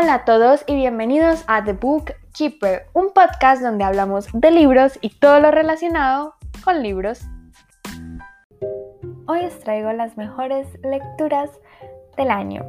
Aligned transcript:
Hola 0.00 0.14
a 0.14 0.24
todos 0.24 0.64
y 0.66 0.76
bienvenidos 0.76 1.44
a 1.46 1.62
The 1.62 1.74
Book 1.74 2.14
Keeper, 2.32 2.86
un 2.94 3.12
podcast 3.12 3.60
donde 3.60 3.84
hablamos 3.84 4.28
de 4.32 4.50
libros 4.50 4.98
y 5.02 5.10
todo 5.10 5.40
lo 5.40 5.50
relacionado 5.50 6.36
con 6.64 6.82
libros. 6.82 7.20
Hoy 9.26 9.40
os 9.44 9.60
traigo 9.60 9.92
las 9.92 10.16
mejores 10.16 10.66
lecturas 10.82 11.50
del 12.16 12.30
año. 12.30 12.64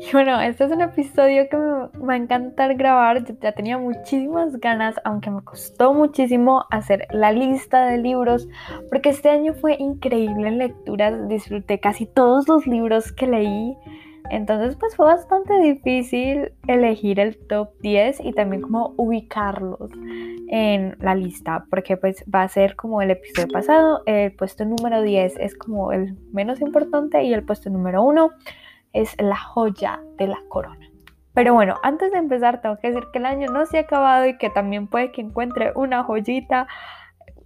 Y 0.00 0.10
bueno, 0.12 0.40
este 0.40 0.64
es 0.64 0.70
un 0.70 0.80
episodio 0.80 1.46
que 1.50 1.58
me 1.58 2.06
va 2.06 2.14
a 2.14 2.16
encantar 2.16 2.74
grabar. 2.76 3.22
Ya 3.42 3.52
tenía 3.52 3.76
muchísimas 3.76 4.58
ganas, 4.58 4.94
aunque 5.04 5.30
me 5.30 5.42
costó 5.42 5.92
muchísimo 5.92 6.64
hacer 6.70 7.06
la 7.10 7.32
lista 7.32 7.84
de 7.84 7.98
libros, 7.98 8.48
porque 8.88 9.10
este 9.10 9.28
año 9.28 9.52
fue 9.52 9.76
increíble 9.78 10.48
en 10.48 10.56
lecturas. 10.56 11.28
Disfruté 11.28 11.80
casi 11.80 12.06
todos 12.06 12.48
los 12.48 12.66
libros 12.66 13.12
que 13.12 13.26
leí. 13.26 13.76
Entonces, 14.30 14.76
pues 14.76 14.96
fue 14.96 15.06
bastante 15.06 15.58
difícil 15.60 16.52
elegir 16.66 17.20
el 17.20 17.36
top 17.46 17.70
10 17.80 18.20
y 18.20 18.32
también 18.32 18.62
como 18.62 18.94
ubicarlos 18.96 19.90
en 20.48 20.96
la 21.00 21.14
lista, 21.14 21.64
porque 21.70 21.96
pues 21.96 22.24
va 22.32 22.42
a 22.42 22.48
ser 22.48 22.76
como 22.76 23.02
el 23.02 23.10
episodio 23.10 23.48
pasado. 23.48 24.02
El 24.06 24.32
puesto 24.32 24.64
número 24.64 25.02
10 25.02 25.38
es 25.38 25.56
como 25.56 25.92
el 25.92 26.16
menos 26.32 26.60
importante 26.60 27.22
y 27.22 27.32
el 27.32 27.44
puesto 27.44 27.70
número 27.70 28.02
1 28.02 28.30
es 28.92 29.14
la 29.20 29.36
joya 29.36 30.00
de 30.16 30.28
la 30.28 30.38
corona. 30.48 30.88
Pero 31.34 31.52
bueno, 31.52 31.76
antes 31.82 32.12
de 32.12 32.18
empezar 32.18 32.62
tengo 32.62 32.78
que 32.78 32.88
decir 32.88 33.04
que 33.12 33.18
el 33.18 33.26
año 33.26 33.50
no 33.50 33.66
se 33.66 33.78
ha 33.78 33.82
acabado 33.82 34.26
y 34.26 34.38
que 34.38 34.48
también 34.48 34.86
puede 34.86 35.12
que 35.12 35.20
encuentre 35.20 35.72
una 35.74 36.02
joyita. 36.02 36.66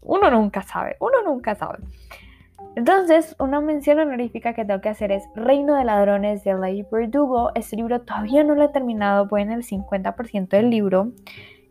Uno 0.01 0.30
nunca 0.30 0.62
sabe, 0.62 0.97
uno 1.01 1.23
nunca 1.24 1.57
sabe. 1.57 1.79
Entonces, 2.77 3.34
una 3.38 3.60
mención 3.60 3.98
honorífica 3.98 4.55
que 4.55 4.65
tengo 4.65 4.80
que 4.80 4.88
hacer 4.88 5.10
es 5.10 5.24
Reino 5.34 5.74
de 5.74 5.84
Ladrones 5.84 6.45
de 6.45 6.54
Lady 6.54 6.85
Verdugo. 6.90 7.51
Este 7.54 7.77
libro 7.77 8.01
todavía 8.02 8.45
no 8.45 8.54
lo 8.54 8.65
he 8.65 8.68
terminado, 8.68 9.27
voy 9.27 9.43
en 9.43 9.51
el 9.51 9.65
50% 9.65 10.49
del 10.49 10.71
libro 10.71 11.12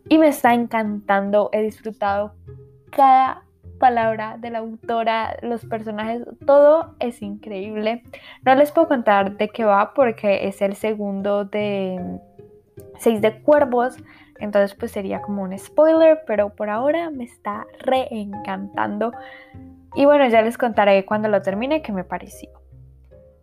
y 0.08 0.18
me 0.18 0.28
está 0.28 0.52
encantando. 0.52 1.48
He 1.52 1.62
disfrutado 1.62 2.34
cada 2.90 3.44
palabra 3.78 4.36
de 4.38 4.50
la 4.50 4.58
autora, 4.58 5.36
los 5.42 5.64
personajes, 5.64 6.22
todo 6.46 6.94
es 7.00 7.22
increíble. 7.22 8.04
No 8.44 8.54
les 8.54 8.70
puedo 8.70 8.86
contar 8.86 9.36
de 9.38 9.48
qué 9.48 9.64
va 9.64 9.94
porque 9.94 10.46
es 10.46 10.60
el 10.60 10.76
segundo 10.76 11.46
de 11.46 12.20
Seis 12.98 13.22
de 13.22 13.40
Cuervos, 13.40 13.96
entonces 14.38 14.76
pues 14.76 14.92
sería 14.92 15.22
como 15.22 15.42
un 15.42 15.58
spoiler, 15.58 16.20
pero 16.26 16.50
por 16.50 16.68
ahora 16.68 17.10
me 17.10 17.24
está 17.24 17.66
re 17.80 18.06
encantando. 18.10 19.12
Y 19.94 20.04
bueno, 20.04 20.28
ya 20.28 20.42
les 20.42 20.56
contaré 20.56 21.04
cuando 21.04 21.28
lo 21.28 21.42
termine 21.42 21.82
qué 21.82 21.92
me 21.92 22.04
pareció. 22.04 22.50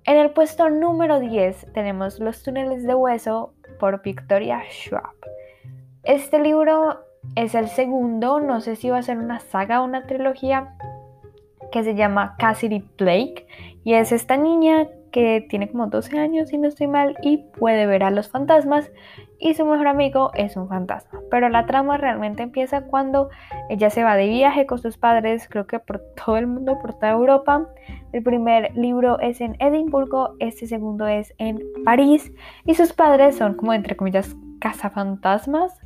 En 0.06 0.18
el 0.18 0.32
puesto 0.32 0.70
número 0.70 1.20
10 1.20 1.74
tenemos 1.74 2.20
Los 2.20 2.42
túneles 2.42 2.84
de 2.84 2.96
hueso 2.96 3.54
por 3.80 4.02
Victoria 4.02 4.64
Schwab. 4.70 5.16
Este 6.04 6.40
libro 6.40 7.00
es 7.36 7.54
el 7.56 7.68
segundo, 7.68 8.40
no 8.40 8.62
sé 8.62 8.78
si 8.78 8.90
va 8.90 9.00
a 9.00 9.04
ser 9.04 9.18
una 9.18 9.40
saga 9.40 9.82
o 9.82 9.86
una 9.86 10.08
trilogía, 10.08 10.76
que 11.72 11.84
se 11.84 11.96
llama 11.96 12.36
Cassidy 12.40 12.84
Blake. 12.98 13.46
Y 13.84 13.94
es 13.94 14.12
esta 14.12 14.38
niña 14.38 14.88
que 15.18 15.48
tiene 15.50 15.68
como 15.68 15.88
12 15.88 16.20
años, 16.20 16.50
si 16.50 16.60
no 16.60 16.68
estoy 16.68 16.86
mal, 16.86 17.16
y 17.24 17.38
puede 17.38 17.88
ver 17.88 18.04
a 18.04 18.12
los 18.12 18.30
fantasmas. 18.30 18.92
Y 19.40 19.56
su 19.56 19.66
mejor 19.66 19.88
amigo 19.88 20.30
es 20.36 20.56
un 20.56 20.70
fantasma. 20.70 21.22
Pero 21.32 21.50
la 21.50 21.66
trama 21.66 21.98
realmente 21.98 22.44
empieza 22.44 22.82
cuando 22.82 23.32
ella 23.68 23.90
se 23.90 24.04
va 24.04 24.16
de 24.16 24.28
viaje 24.28 24.68
con 24.68 24.78
sus 24.78 24.96
padres, 25.00 25.48
creo 25.50 25.66
que 25.66 25.80
por 25.80 26.04
todo 26.24 26.38
el 26.38 26.46
mundo, 26.46 26.78
por 26.80 26.94
toda 26.94 27.14
Europa. 27.14 27.68
El 28.14 28.22
primer 28.22 28.78
libro 28.78 29.20
es 29.20 29.42
en 29.42 29.56
Edimburgo, 29.60 30.36
este 30.38 30.68
segundo 30.68 31.08
es 31.08 31.34
en 31.40 31.64
París. 31.84 32.32
Y 32.66 32.76
sus 32.76 32.94
padres 32.94 33.38
son 33.38 33.56
como, 33.56 33.74
entre 33.74 33.96
comillas, 33.96 34.36
cazafantasmas. 34.60 35.82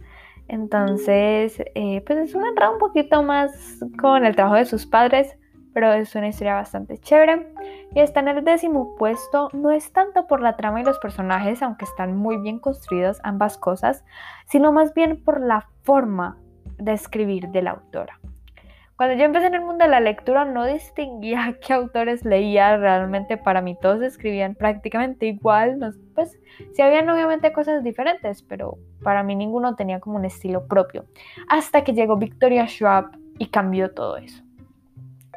Entonces, 0.50 1.58
eh, 1.76 2.04
pues 2.06 2.20
es 2.20 2.36
una 2.36 2.50
entrada 2.50 2.74
un 2.74 2.80
poquito 2.80 3.24
más 3.24 3.80
con 3.98 4.26
el 4.26 4.36
trabajo 4.36 4.58
de 4.58 4.66
sus 4.66 4.86
padres, 4.86 5.38
pero 5.74 5.92
es 5.94 6.14
una 6.16 6.28
historia 6.28 6.56
bastante 6.56 6.98
chévere. 6.98 7.54
Y 7.94 8.00
está 8.00 8.22
en 8.22 8.30
el 8.30 8.44
décimo 8.44 8.96
puesto, 8.96 9.50
no 9.54 9.72
es 9.72 9.92
tanto 9.92 10.28
por 10.28 10.42
la 10.42 10.56
trama 10.56 10.82
y 10.82 10.84
los 10.84 11.00
personajes, 11.00 11.62
aunque 11.62 11.86
están 11.86 12.16
muy 12.16 12.38
bien 12.38 12.60
construidos 12.60 13.20
ambas 13.24 13.58
cosas, 13.58 14.04
sino 14.48 14.72
más 14.72 14.94
bien 14.94 15.24
por 15.24 15.42
la 15.42 15.68
forma 15.84 16.38
de 16.78 16.94
escribir 16.94 17.50
de 17.50 17.62
la 17.62 17.72
autora. 17.72 18.20
Cuando 19.02 19.16
yo 19.16 19.24
empecé 19.24 19.48
en 19.48 19.56
el 19.56 19.62
mundo 19.62 19.84
de 19.84 19.90
la 19.90 20.00
lectura 20.00 20.46
no 20.46 20.64
distinguía 20.68 21.58
qué 21.66 21.74
autores 21.74 22.24
leía 22.24 22.78
realmente. 22.78 23.36
Para 23.36 23.60
mí 23.60 23.76
todos 23.82 24.00
escribían 24.04 24.54
prácticamente 24.54 25.26
igual. 25.26 25.96
pues 26.14 26.40
sí 26.74 26.84
habían 26.84 27.10
obviamente 27.10 27.52
cosas 27.52 27.84
diferentes, 27.84 28.44
pero 28.44 28.78
para 29.02 29.24
mí 29.24 29.36
ninguno 29.36 29.76
tenía 29.76 30.00
como 30.00 30.18
un 30.18 30.26
estilo 30.26 30.68
propio. 30.68 31.06
Hasta 31.50 31.84
que 31.84 31.94
llegó 31.94 32.16
Victoria 32.18 32.68
Schwab 32.68 33.18
y 33.40 33.48
cambió 33.48 33.92
todo 33.92 34.18
eso. 34.18 34.44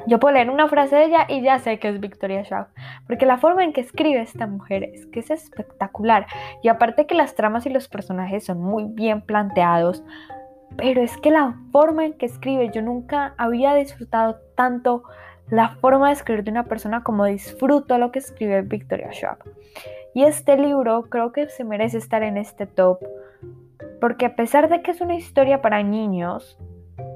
Yo 0.06 0.19
puedo 0.19 0.34
leer 0.34 0.50
una 0.50 0.69
frase 0.69 0.97
de 0.97 1.05
ella 1.06 1.27
y 1.28 1.41
ya 1.41 1.59
sé 1.59 1.78
que 1.78 1.88
es 1.88 2.00
Victoria 2.00 2.44
Schwab, 2.44 2.69
porque 3.06 3.27
la 3.27 3.38
forma 3.38 3.65
en 3.65 3.72
que 3.72 3.81
escribe 3.81 4.21
esta 4.21 4.47
mujer 4.47 4.84
es 4.84 5.06
que 5.06 5.21
es 5.21 5.31
espectacular. 5.31 6.27
Y 6.62 6.69
aparte 6.69 7.06
que 7.06 7.15
las 7.15 7.34
tramas 7.34 7.65
y 7.66 7.71
los 7.71 7.88
personajes 7.88 8.44
son 8.44 8.60
muy 8.60 8.84
bien 8.84 9.22
planteados, 9.22 10.04
pero 10.77 11.00
es 11.00 11.16
que 11.19 11.31
la 11.31 11.56
forma 11.71 12.04
en 12.04 12.15
que 12.15 12.27
escribe, 12.27 12.71
yo 12.71 12.83
nunca 12.83 13.34
había 13.38 13.75
disfrutado 13.75 14.41
tanto 14.56 15.04
la 15.49 15.77
forma 15.77 16.09
de 16.09 16.15
escribir 16.15 16.44
de 16.44 16.50
una 16.50 16.65
persona 16.65 17.03
como 17.03 17.25
disfruto 17.25 17.99
lo 17.99 18.10
que 18.10 18.19
escribe 18.19 18.62
Victoria 18.62 19.12
Schwab. 19.12 19.38
Y 20.15 20.25
este 20.25 20.56
libro 20.56 21.04
creo 21.09 21.33
que 21.33 21.49
se 21.49 21.65
merece 21.65 21.99
estar 21.99 22.22
en 22.22 22.37
este 22.37 22.66
top, 22.66 22.99
porque 24.00 24.27
a 24.27 24.37
pesar 24.37 24.69
de 24.69 24.83
que 24.83 24.91
es 24.91 25.00
una 25.00 25.15
historia 25.15 25.62
para 25.62 25.83
niños, 25.83 26.59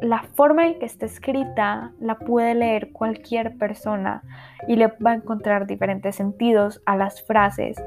la 0.01 0.23
forma 0.35 0.67
en 0.67 0.79
que 0.79 0.87
está 0.87 1.07
escrita 1.07 1.93
la 2.01 2.19
puede 2.19 2.55
leer 2.55 2.93
cualquier 2.93 3.57
persona 3.57 4.23
y 4.67 4.77
le 4.77 4.89
va 5.05 5.13
a 5.13 5.15
encontrar 5.15 5.67
diferentes 5.67 6.17
sentidos 6.17 6.83
a 6.87 6.97
las 6.97 7.23
frases. 7.23 7.83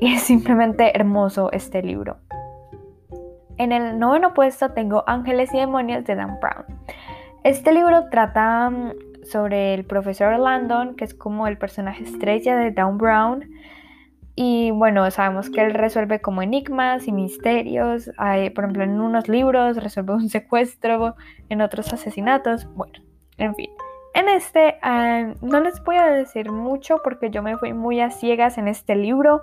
Y 0.00 0.12
es 0.14 0.22
simplemente 0.22 0.96
hermoso 0.96 1.50
este 1.52 1.82
libro. 1.82 2.18
En 3.56 3.72
el 3.72 3.98
noveno 3.98 4.34
puesto 4.34 4.72
tengo 4.72 5.04
Ángeles 5.06 5.54
y 5.54 5.58
Demonios 5.58 6.04
de 6.04 6.16
Dan 6.16 6.38
Brown. 6.40 6.64
Este 7.44 7.72
libro 7.72 8.08
trata 8.10 8.70
mm, 8.70 8.92
sobre 9.24 9.74
el 9.74 9.84
profesor 9.84 10.38
Landon, 10.38 10.96
que 10.96 11.04
es 11.04 11.14
como 11.14 11.46
el 11.46 11.58
personaje 11.58 12.02
estrella 12.02 12.56
de 12.56 12.72
Dan 12.72 12.98
Brown. 12.98 13.44
Y 14.36 14.72
bueno, 14.72 15.08
sabemos 15.10 15.48
que 15.48 15.60
él 15.60 15.74
resuelve 15.74 16.20
como 16.20 16.42
enigmas 16.42 17.06
y 17.06 17.12
misterios. 17.12 18.10
por 18.16 18.64
ejemplo, 18.64 18.82
en 18.82 19.00
unos 19.00 19.28
libros 19.28 19.76
resuelve 19.76 20.14
un 20.14 20.28
secuestro, 20.28 21.14
en 21.48 21.60
otros 21.60 21.92
asesinatos. 21.92 22.66
Bueno, 22.74 22.94
en 23.38 23.54
fin. 23.54 23.70
En 24.14 24.28
este 24.28 24.76
ah, 24.82 25.34
no 25.40 25.60
les 25.60 25.82
voy 25.82 25.96
a 25.96 26.06
decir 26.06 26.50
mucho 26.52 27.00
porque 27.02 27.30
yo 27.30 27.42
me 27.42 27.56
fui 27.56 27.72
muy 27.72 28.00
a 28.00 28.10
ciegas 28.10 28.58
en 28.58 28.68
este 28.68 28.94
libro 28.94 29.42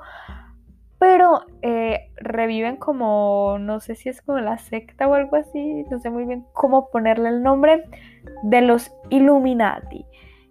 pero 1.01 1.41
eh, 1.63 2.11
reviven 2.17 2.75
como, 2.75 3.57
no 3.59 3.79
sé 3.79 3.95
si 3.95 4.09
es 4.09 4.21
como 4.21 4.39
la 4.39 4.59
secta 4.59 5.07
o 5.07 5.15
algo 5.15 5.35
así, 5.35 5.83
no 5.89 5.99
sé 5.99 6.11
muy 6.11 6.25
bien 6.25 6.45
cómo 6.53 6.91
ponerle 6.91 7.29
el 7.29 7.41
nombre, 7.41 7.85
de 8.43 8.61
los 8.61 8.91
Illuminati. 9.09 10.05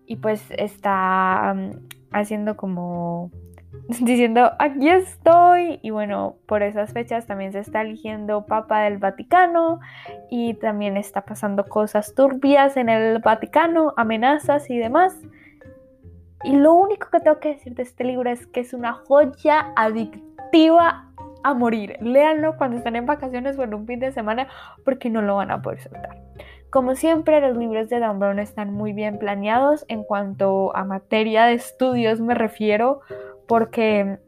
Y 0.07 0.17
pues 0.17 0.43
está 0.59 1.55
mm, 1.55 1.71
haciendo 2.11 2.57
como, 2.57 3.31
diciendo, 4.01 4.53
aquí 4.59 4.89
estoy. 4.89 5.81
Y 5.83 5.91
bueno, 5.91 6.37
por 6.47 6.63
esas 6.63 6.93
fechas 6.93 7.27
también 7.27 7.53
se 7.53 7.61
está 7.61 7.83
eligiendo 7.83 8.47
Papa 8.47 8.83
del 8.83 8.99
Vaticano 8.99 9.81
y 10.31 10.55
también 10.55 10.97
está 10.97 11.23
pasando 11.23 11.65
cosas 11.65 12.15
turbias 12.15 12.77
en 12.77 12.89
el 12.89 13.19
Vaticano, 13.21 13.95
amenazas 13.97 14.69
y 14.71 14.79
demás. 14.79 15.17
Y 16.43 16.57
lo 16.57 16.73
único 16.73 17.09
que 17.11 17.21
tengo 17.21 17.39
que 17.39 17.51
decir 17.51 17.75
de 17.75 17.83
este 17.83 18.05
libro 18.05 18.31
es 18.31 18.47
que 18.47 18.61
es 18.61 18.73
una 18.73 18.95
joya 18.95 19.73
adictiva 19.77 21.07
a 21.43 21.55
morir. 21.55 21.97
Léanlo 22.01 22.57
cuando 22.57 22.77
están 22.79 22.97
en 22.97 23.07
vacaciones 23.07 23.59
o 23.59 23.63
en 23.63 23.75
un 23.75 23.87
fin 23.87 24.01
de 24.01 24.13
semana 24.13 24.49
porque 24.85 25.11
no 25.11 25.23
lo 25.23 25.37
van 25.37 25.51
a 25.51 25.61
poder 25.61 25.81
soltar. 25.81 26.19
Como 26.71 26.95
siempre, 26.95 27.41
los 27.41 27.57
libros 27.57 27.89
de 27.89 27.99
Dan 27.99 28.21
Brown 28.21 28.39
están 28.39 28.73
muy 28.73 28.93
bien 28.93 29.19
planeados 29.19 29.85
en 29.89 30.05
cuanto 30.05 30.75
a 30.77 30.85
materia 30.85 31.47
de 31.47 31.55
estudios 31.55 32.21
me 32.21 32.35
refiero, 32.35 33.01
porque 33.51 34.21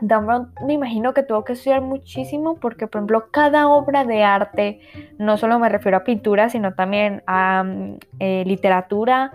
Dan 0.00 0.26
Brown 0.26 0.52
me 0.66 0.72
imagino 0.72 1.14
que 1.14 1.22
tuvo 1.22 1.44
que 1.44 1.52
estudiar 1.52 1.80
muchísimo 1.80 2.56
porque, 2.56 2.88
por 2.88 2.98
ejemplo, 2.98 3.28
cada 3.30 3.68
obra 3.68 4.04
de 4.04 4.24
arte, 4.24 4.80
no 5.16 5.36
solo 5.36 5.60
me 5.60 5.68
refiero 5.68 5.98
a 5.98 6.02
pintura, 6.02 6.48
sino 6.48 6.74
también 6.74 7.22
a 7.28 7.62
mm, 7.62 7.98
eh, 8.18 8.42
literatura, 8.46 9.30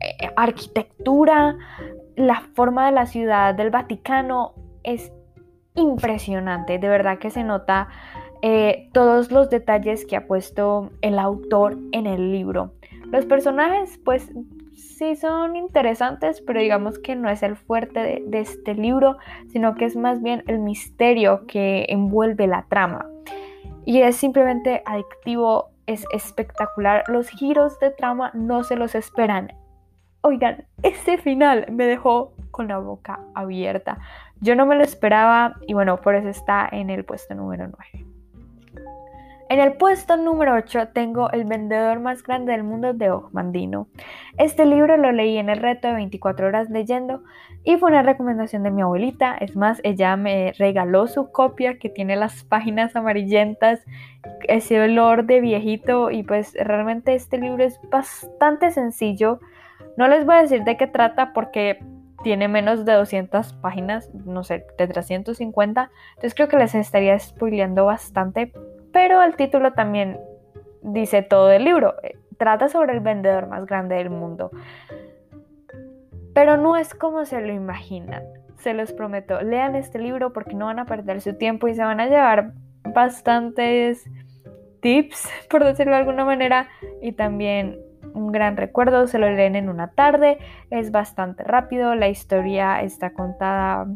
eh, 0.00 0.28
arquitectura, 0.36 1.56
la 2.14 2.42
forma 2.52 2.84
de 2.84 2.92
la 2.92 3.06
ciudad 3.06 3.54
del 3.54 3.70
Vaticano, 3.70 4.52
es 4.82 5.12
impresionante, 5.74 6.78
de 6.78 6.88
verdad 6.90 7.18
que 7.18 7.30
se 7.30 7.44
nota 7.44 7.88
eh, 8.42 8.90
todos 8.92 9.30
los 9.30 9.48
detalles 9.48 10.04
que 10.04 10.14
ha 10.14 10.26
puesto 10.26 10.90
el 11.00 11.18
autor 11.18 11.78
en 11.92 12.06
el 12.06 12.32
libro. 12.32 12.72
Los 13.10 13.24
personajes, 13.24 13.98
pues 14.04 14.30
sí 14.78 15.16
son 15.16 15.56
interesantes, 15.56 16.40
pero 16.40 16.60
digamos 16.60 16.98
que 16.98 17.16
no 17.16 17.28
es 17.28 17.42
el 17.42 17.56
fuerte 17.56 18.24
de, 18.26 18.40
este 18.40 18.74
libro, 18.74 19.18
sino 19.48 19.74
que 19.74 19.84
es 19.84 19.96
más 19.96 20.22
bien 20.22 20.44
el 20.46 20.60
misterio 20.60 21.46
que 21.46 21.86
envuelve 21.88 22.46
la 22.46 22.64
trama. 22.68 23.06
Y 23.84 24.02
es 24.02 24.16
simplemente 24.16 24.82
adictivo, 24.86 25.70
es 25.86 26.04
espectacular. 26.12 27.04
Los 27.08 27.28
giros 27.28 27.78
de 27.80 27.90
trama 27.90 28.30
no 28.34 28.62
se 28.62 28.76
los 28.76 28.94
esperan. 28.94 29.52
Oigan, 30.20 30.66
ese 30.82 31.18
final 31.18 31.66
me 31.70 31.86
dejó 31.86 32.32
con 32.50 32.68
la 32.68 32.78
boca 32.78 33.20
abierta. 33.34 33.98
Yo 34.40 34.54
no 34.54 34.66
me 34.66 34.76
lo 34.76 34.82
esperaba 34.82 35.54
y 35.66 35.74
bueno, 35.74 36.00
por 36.00 36.14
eso 36.14 36.28
está 36.28 36.68
en 36.70 36.90
el 36.90 37.04
puesto 37.04 37.34
número 37.34 37.68
9. 37.92 38.07
En 39.50 39.60
el 39.60 39.72
puesto 39.78 40.18
número 40.18 40.52
8 40.54 40.88
tengo 40.88 41.30
El 41.30 41.44
vendedor 41.44 42.00
más 42.00 42.22
grande 42.22 42.52
del 42.52 42.64
mundo 42.64 42.92
de 42.92 43.10
Ogmandino. 43.10 43.88
Este 44.36 44.66
libro 44.66 44.98
lo 44.98 45.10
leí 45.10 45.38
en 45.38 45.48
el 45.48 45.56
reto 45.56 45.88
de 45.88 45.94
24 45.94 46.48
horas 46.48 46.68
leyendo 46.68 47.22
y 47.64 47.78
fue 47.78 47.88
una 47.88 48.02
recomendación 48.02 48.62
de 48.62 48.70
mi 48.70 48.82
abuelita. 48.82 49.38
Es 49.38 49.56
más, 49.56 49.80
ella 49.84 50.16
me 50.16 50.52
regaló 50.58 51.06
su 51.06 51.32
copia 51.32 51.78
que 51.78 51.88
tiene 51.88 52.14
las 52.16 52.44
páginas 52.48 52.94
amarillentas, 52.94 53.80
ese 54.42 54.82
olor 54.82 55.24
de 55.24 55.40
viejito 55.40 56.10
y 56.10 56.24
pues 56.24 56.52
realmente 56.52 57.14
este 57.14 57.38
libro 57.38 57.64
es 57.64 57.80
bastante 57.90 58.70
sencillo. 58.70 59.40
No 59.96 60.08
les 60.08 60.26
voy 60.26 60.34
a 60.34 60.42
decir 60.42 60.64
de 60.64 60.76
qué 60.76 60.86
trata 60.86 61.32
porque 61.32 61.78
tiene 62.22 62.48
menos 62.48 62.84
de 62.84 62.92
200 62.92 63.54
páginas, 63.54 64.10
no 64.12 64.44
sé, 64.44 64.66
de 64.76 64.88
350. 64.88 65.90
Entonces 66.10 66.34
creo 66.34 66.48
que 66.48 66.58
les 66.58 66.74
estaría 66.74 67.18
spoileando 67.18 67.86
bastante 67.86 68.52
pero 68.98 69.22
el 69.22 69.36
título 69.36 69.74
también 69.74 70.18
dice 70.82 71.22
todo 71.22 71.52
el 71.52 71.64
libro. 71.64 71.94
Eh, 72.02 72.18
trata 72.36 72.68
sobre 72.68 72.94
el 72.94 72.98
vendedor 72.98 73.46
más 73.46 73.64
grande 73.64 73.94
del 73.94 74.10
mundo. 74.10 74.50
Pero 76.34 76.56
no 76.56 76.76
es 76.76 76.96
como 76.96 77.24
se 77.24 77.40
lo 77.40 77.52
imaginan. 77.52 78.24
Se 78.56 78.74
los 78.74 78.92
prometo. 78.92 79.40
Lean 79.40 79.76
este 79.76 80.00
libro 80.00 80.32
porque 80.32 80.56
no 80.56 80.64
van 80.64 80.80
a 80.80 80.84
perder 80.84 81.20
su 81.20 81.38
tiempo 81.38 81.68
y 81.68 81.76
se 81.76 81.84
van 81.84 82.00
a 82.00 82.08
llevar 82.08 82.54
bastantes 82.92 84.04
tips, 84.80 85.30
por 85.48 85.62
decirlo 85.62 85.92
de 85.92 85.98
alguna 85.98 86.24
manera, 86.24 86.68
y 87.00 87.12
también 87.12 87.78
un 88.14 88.32
gran 88.32 88.56
recuerdo. 88.56 89.06
Se 89.06 89.20
lo 89.20 89.30
leen 89.30 89.54
en 89.54 89.68
una 89.68 89.92
tarde. 89.92 90.38
Es 90.70 90.90
bastante 90.90 91.44
rápido. 91.44 91.94
La 91.94 92.08
historia 92.08 92.82
está 92.82 93.12
contada 93.12 93.86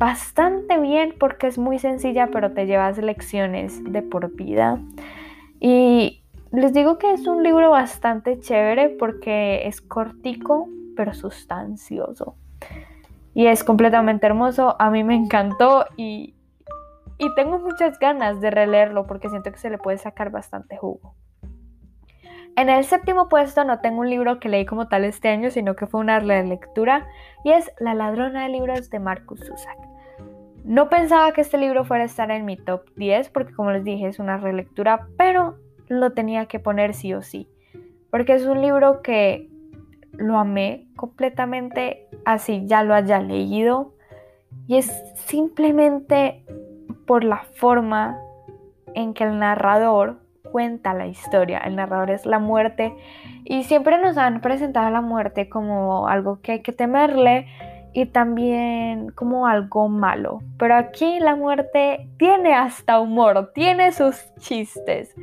bastante 0.00 0.80
bien 0.80 1.14
porque 1.20 1.46
es 1.46 1.58
muy 1.58 1.78
sencilla, 1.78 2.28
pero 2.32 2.52
te 2.52 2.64
llevas 2.64 2.96
lecciones 2.96 3.84
de 3.84 4.00
por 4.00 4.34
vida. 4.34 4.80
Y 5.60 6.22
les 6.52 6.72
digo 6.72 6.96
que 6.96 7.12
es 7.12 7.26
un 7.26 7.42
libro 7.42 7.70
bastante 7.70 8.40
chévere 8.40 8.88
porque 8.88 9.68
es 9.68 9.82
cortico, 9.82 10.68
pero 10.96 11.12
sustancioso. 11.12 12.34
Y 13.34 13.46
es 13.46 13.62
completamente 13.62 14.26
hermoso. 14.26 14.74
A 14.78 14.88
mí 14.90 15.04
me 15.04 15.14
encantó 15.14 15.84
y, 15.98 16.34
y 17.18 17.34
tengo 17.34 17.58
muchas 17.58 17.98
ganas 17.98 18.40
de 18.40 18.50
releerlo 18.50 19.06
porque 19.06 19.28
siento 19.28 19.52
que 19.52 19.58
se 19.58 19.68
le 19.68 19.76
puede 19.76 19.98
sacar 19.98 20.30
bastante 20.30 20.78
jugo. 20.78 21.14
En 22.56 22.70
el 22.70 22.84
séptimo 22.84 23.28
puesto 23.28 23.64
no 23.64 23.80
tengo 23.80 24.00
un 24.00 24.08
libro 24.08 24.40
que 24.40 24.48
leí 24.48 24.64
como 24.64 24.88
tal 24.88 25.04
este 25.04 25.28
año, 25.28 25.50
sino 25.50 25.76
que 25.76 25.86
fue 25.86 26.00
una 26.00 26.20
relectura 26.20 27.06
y 27.44 27.52
es 27.52 27.70
La 27.78 27.92
ladrona 27.92 28.44
de 28.44 28.48
libros 28.48 28.88
de 28.88 28.98
Marcus 28.98 29.40
Zusak. 29.40 29.89
No 30.70 30.88
pensaba 30.88 31.32
que 31.32 31.40
este 31.40 31.58
libro 31.58 31.84
fuera 31.84 32.04
a 32.04 32.06
estar 32.06 32.30
en 32.30 32.44
mi 32.44 32.56
top 32.56 32.82
10 32.94 33.30
porque 33.30 33.52
como 33.52 33.72
les 33.72 33.82
dije 33.82 34.06
es 34.06 34.20
una 34.20 34.36
relectura, 34.36 35.08
pero 35.18 35.56
lo 35.88 36.12
tenía 36.12 36.46
que 36.46 36.60
poner 36.60 36.94
sí 36.94 37.12
o 37.12 37.22
sí, 37.22 37.48
porque 38.08 38.34
es 38.34 38.46
un 38.46 38.62
libro 38.62 39.02
que 39.02 39.50
lo 40.12 40.38
amé 40.38 40.86
completamente 40.94 42.06
así 42.24 42.66
ya 42.66 42.84
lo 42.84 42.94
haya 42.94 43.18
leído 43.18 43.94
y 44.68 44.76
es 44.76 44.86
simplemente 45.16 46.44
por 47.04 47.24
la 47.24 47.42
forma 47.56 48.20
en 48.94 49.12
que 49.12 49.24
el 49.24 49.40
narrador 49.40 50.20
cuenta 50.52 50.94
la 50.94 51.08
historia. 51.08 51.58
El 51.58 51.74
narrador 51.74 52.12
es 52.12 52.26
la 52.26 52.38
muerte 52.38 52.94
y 53.44 53.64
siempre 53.64 54.00
nos 54.00 54.16
han 54.16 54.40
presentado 54.40 54.88
la 54.90 55.00
muerte 55.00 55.48
como 55.48 56.06
algo 56.06 56.40
que 56.42 56.52
hay 56.52 56.62
que 56.62 56.70
temerle 56.70 57.48
y 57.92 58.06
también 58.06 59.10
como 59.10 59.46
algo 59.46 59.88
malo. 59.88 60.40
Pero 60.58 60.76
aquí 60.76 61.18
la 61.20 61.36
muerte 61.36 62.08
tiene 62.18 62.54
hasta 62.54 63.00
humor, 63.00 63.52
tiene 63.54 63.92
sus 63.92 64.32
chistes, 64.38 65.14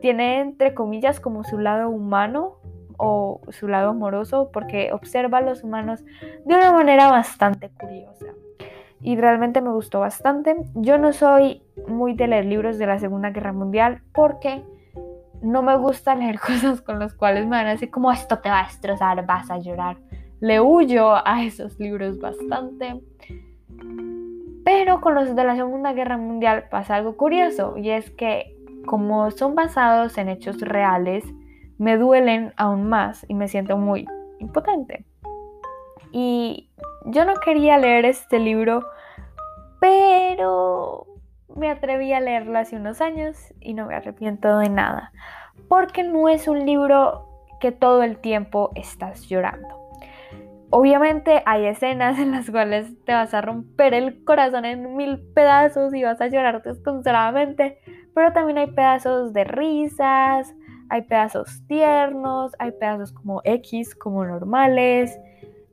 tiene 0.00 0.40
entre 0.40 0.74
comillas 0.74 1.20
como 1.20 1.44
su 1.44 1.58
lado 1.58 1.88
humano 1.88 2.56
o 2.96 3.40
su 3.48 3.66
lado 3.66 3.90
amoroso 3.90 4.50
porque 4.52 4.92
observa 4.92 5.38
a 5.38 5.42
los 5.42 5.64
humanos 5.64 6.04
de 6.44 6.54
una 6.54 6.72
manera 6.72 7.10
bastante 7.10 7.70
curiosa. 7.70 8.26
Y 9.02 9.16
realmente 9.16 9.62
me 9.62 9.70
gustó 9.70 10.00
bastante. 10.00 10.56
Yo 10.74 10.98
no 10.98 11.14
soy 11.14 11.62
muy 11.88 12.12
de 12.12 12.26
leer 12.26 12.44
libros 12.44 12.76
de 12.76 12.86
la 12.86 12.98
Segunda 12.98 13.30
Guerra 13.30 13.54
Mundial 13.54 14.02
porque 14.12 14.62
no 15.40 15.62
me 15.62 15.76
gusta 15.76 16.14
leer 16.14 16.38
cosas 16.46 16.82
con 16.82 16.98
las 16.98 17.14
cuales 17.14 17.44
me 17.44 17.56
van 17.56 17.66
a 17.66 17.70
decir 17.70 17.90
como 17.90 18.12
esto 18.12 18.38
te 18.40 18.50
va 18.50 18.60
a 18.60 18.64
destrozar, 18.64 19.24
vas 19.24 19.50
a 19.50 19.58
llorar. 19.58 19.96
Le 20.40 20.60
huyo 20.60 21.14
a 21.14 21.44
esos 21.44 21.78
libros 21.78 22.18
bastante. 22.18 23.00
Pero 24.64 25.00
con 25.00 25.14
los 25.14 25.34
de 25.34 25.44
la 25.44 25.56
Segunda 25.56 25.92
Guerra 25.92 26.16
Mundial 26.16 26.64
pasa 26.70 26.96
algo 26.96 27.16
curioso 27.16 27.76
y 27.76 27.90
es 27.90 28.10
que 28.10 28.56
como 28.86 29.30
son 29.30 29.54
basados 29.54 30.16
en 30.18 30.28
hechos 30.28 30.60
reales, 30.60 31.24
me 31.78 31.96
duelen 31.96 32.52
aún 32.56 32.88
más 32.88 33.24
y 33.28 33.34
me 33.34 33.48
siento 33.48 33.76
muy 33.76 34.06
impotente. 34.38 35.04
Y 36.12 36.70
yo 37.06 37.24
no 37.24 37.34
quería 37.34 37.78
leer 37.78 38.04
este 38.04 38.38
libro, 38.38 38.84
pero 39.80 41.06
me 41.54 41.70
atreví 41.70 42.12
a 42.12 42.20
leerlo 42.20 42.58
hace 42.58 42.76
unos 42.76 43.00
años 43.00 43.54
y 43.60 43.74
no 43.74 43.86
me 43.86 43.94
arrepiento 43.94 44.58
de 44.58 44.68
nada, 44.68 45.12
porque 45.68 46.02
no 46.02 46.28
es 46.28 46.48
un 46.48 46.66
libro 46.66 47.26
que 47.60 47.72
todo 47.72 48.02
el 48.02 48.18
tiempo 48.18 48.70
estás 48.74 49.28
llorando. 49.28 49.79
Obviamente 50.72 51.42
hay 51.46 51.66
escenas 51.66 52.18
en 52.20 52.30
las 52.30 52.48
cuales 52.48 52.94
te 53.04 53.12
vas 53.12 53.34
a 53.34 53.40
romper 53.40 53.92
el 53.92 54.24
corazón 54.24 54.64
en 54.64 54.96
mil 54.96 55.18
pedazos 55.18 55.92
y 55.94 56.04
vas 56.04 56.20
a 56.20 56.28
llorar 56.28 56.62
desconsoladamente, 56.62 57.78
pero 58.14 58.32
también 58.32 58.58
hay 58.58 58.68
pedazos 58.68 59.32
de 59.32 59.42
risas, 59.44 60.54
hay 60.88 61.02
pedazos 61.02 61.66
tiernos, 61.66 62.52
hay 62.60 62.70
pedazos 62.70 63.12
como 63.12 63.40
X, 63.44 63.96
como 63.96 64.24
normales, 64.24 65.18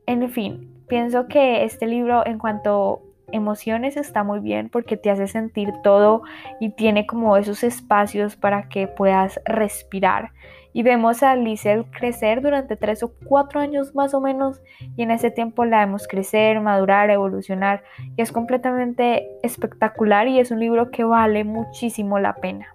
en 0.06 0.28
fin, 0.30 0.82
pienso 0.88 1.28
que 1.28 1.64
este 1.64 1.86
libro 1.86 2.26
en 2.26 2.38
cuanto 2.38 3.02
emociones 3.32 3.96
está 3.96 4.24
muy 4.24 4.40
bien 4.40 4.68
porque 4.68 4.96
te 4.96 5.10
hace 5.10 5.26
sentir 5.26 5.72
todo 5.82 6.22
y 6.60 6.70
tiene 6.70 7.06
como 7.06 7.36
esos 7.36 7.62
espacios 7.62 8.36
para 8.36 8.68
que 8.68 8.86
puedas 8.88 9.40
respirar. 9.44 10.32
Y 10.72 10.82
vemos 10.82 11.22
a 11.22 11.34
Liesel 11.34 11.86
crecer 11.90 12.42
durante 12.42 12.76
tres 12.76 13.02
o 13.02 13.12
cuatro 13.24 13.60
años 13.60 13.94
más 13.94 14.14
o 14.14 14.20
menos 14.20 14.60
y 14.96 15.02
en 15.02 15.10
ese 15.10 15.30
tiempo 15.30 15.64
la 15.64 15.80
vemos 15.80 16.06
crecer, 16.06 16.60
madurar, 16.60 17.10
evolucionar 17.10 17.82
y 18.16 18.22
es 18.22 18.32
completamente 18.32 19.28
espectacular 19.42 20.28
y 20.28 20.38
es 20.38 20.50
un 20.50 20.60
libro 20.60 20.90
que 20.90 21.04
vale 21.04 21.44
muchísimo 21.44 22.18
la 22.18 22.34
pena. 22.34 22.68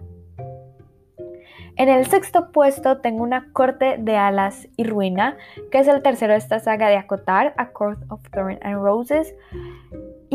En 1.76 1.90
el 1.90 2.06
sexto 2.06 2.52
puesto 2.52 3.00
tengo 3.00 3.24
una 3.24 3.52
corte 3.52 3.98
de 3.98 4.16
alas 4.16 4.68
y 4.78 4.84
ruina, 4.84 5.38
que 5.72 5.80
es 5.80 5.88
el 5.88 6.04
tercero 6.04 6.34
de 6.34 6.38
esta 6.38 6.60
saga 6.60 6.88
de 6.88 6.98
acotar, 6.98 7.56
A 7.58 7.70
Court 7.70 8.00
of 8.10 8.22
Thorn 8.30 8.60
and 8.62 8.76
Roses. 8.76 9.34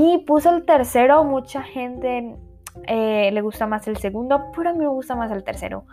Y 0.01 0.19
puse 0.19 0.49
el 0.49 0.65
tercero, 0.65 1.25
mucha 1.25 1.61
gente 1.61 2.37
eh, 2.87 3.31
le 3.33 3.41
gusta 3.41 3.67
más 3.67 3.89
el 3.89 3.97
segundo, 3.97 4.53
pero 4.55 4.71
a 4.71 4.73
mí 4.73 4.79
me 4.79 4.87
gusta 4.87 5.17
más 5.17 5.33
el 5.33 5.43
tercero. 5.43 5.87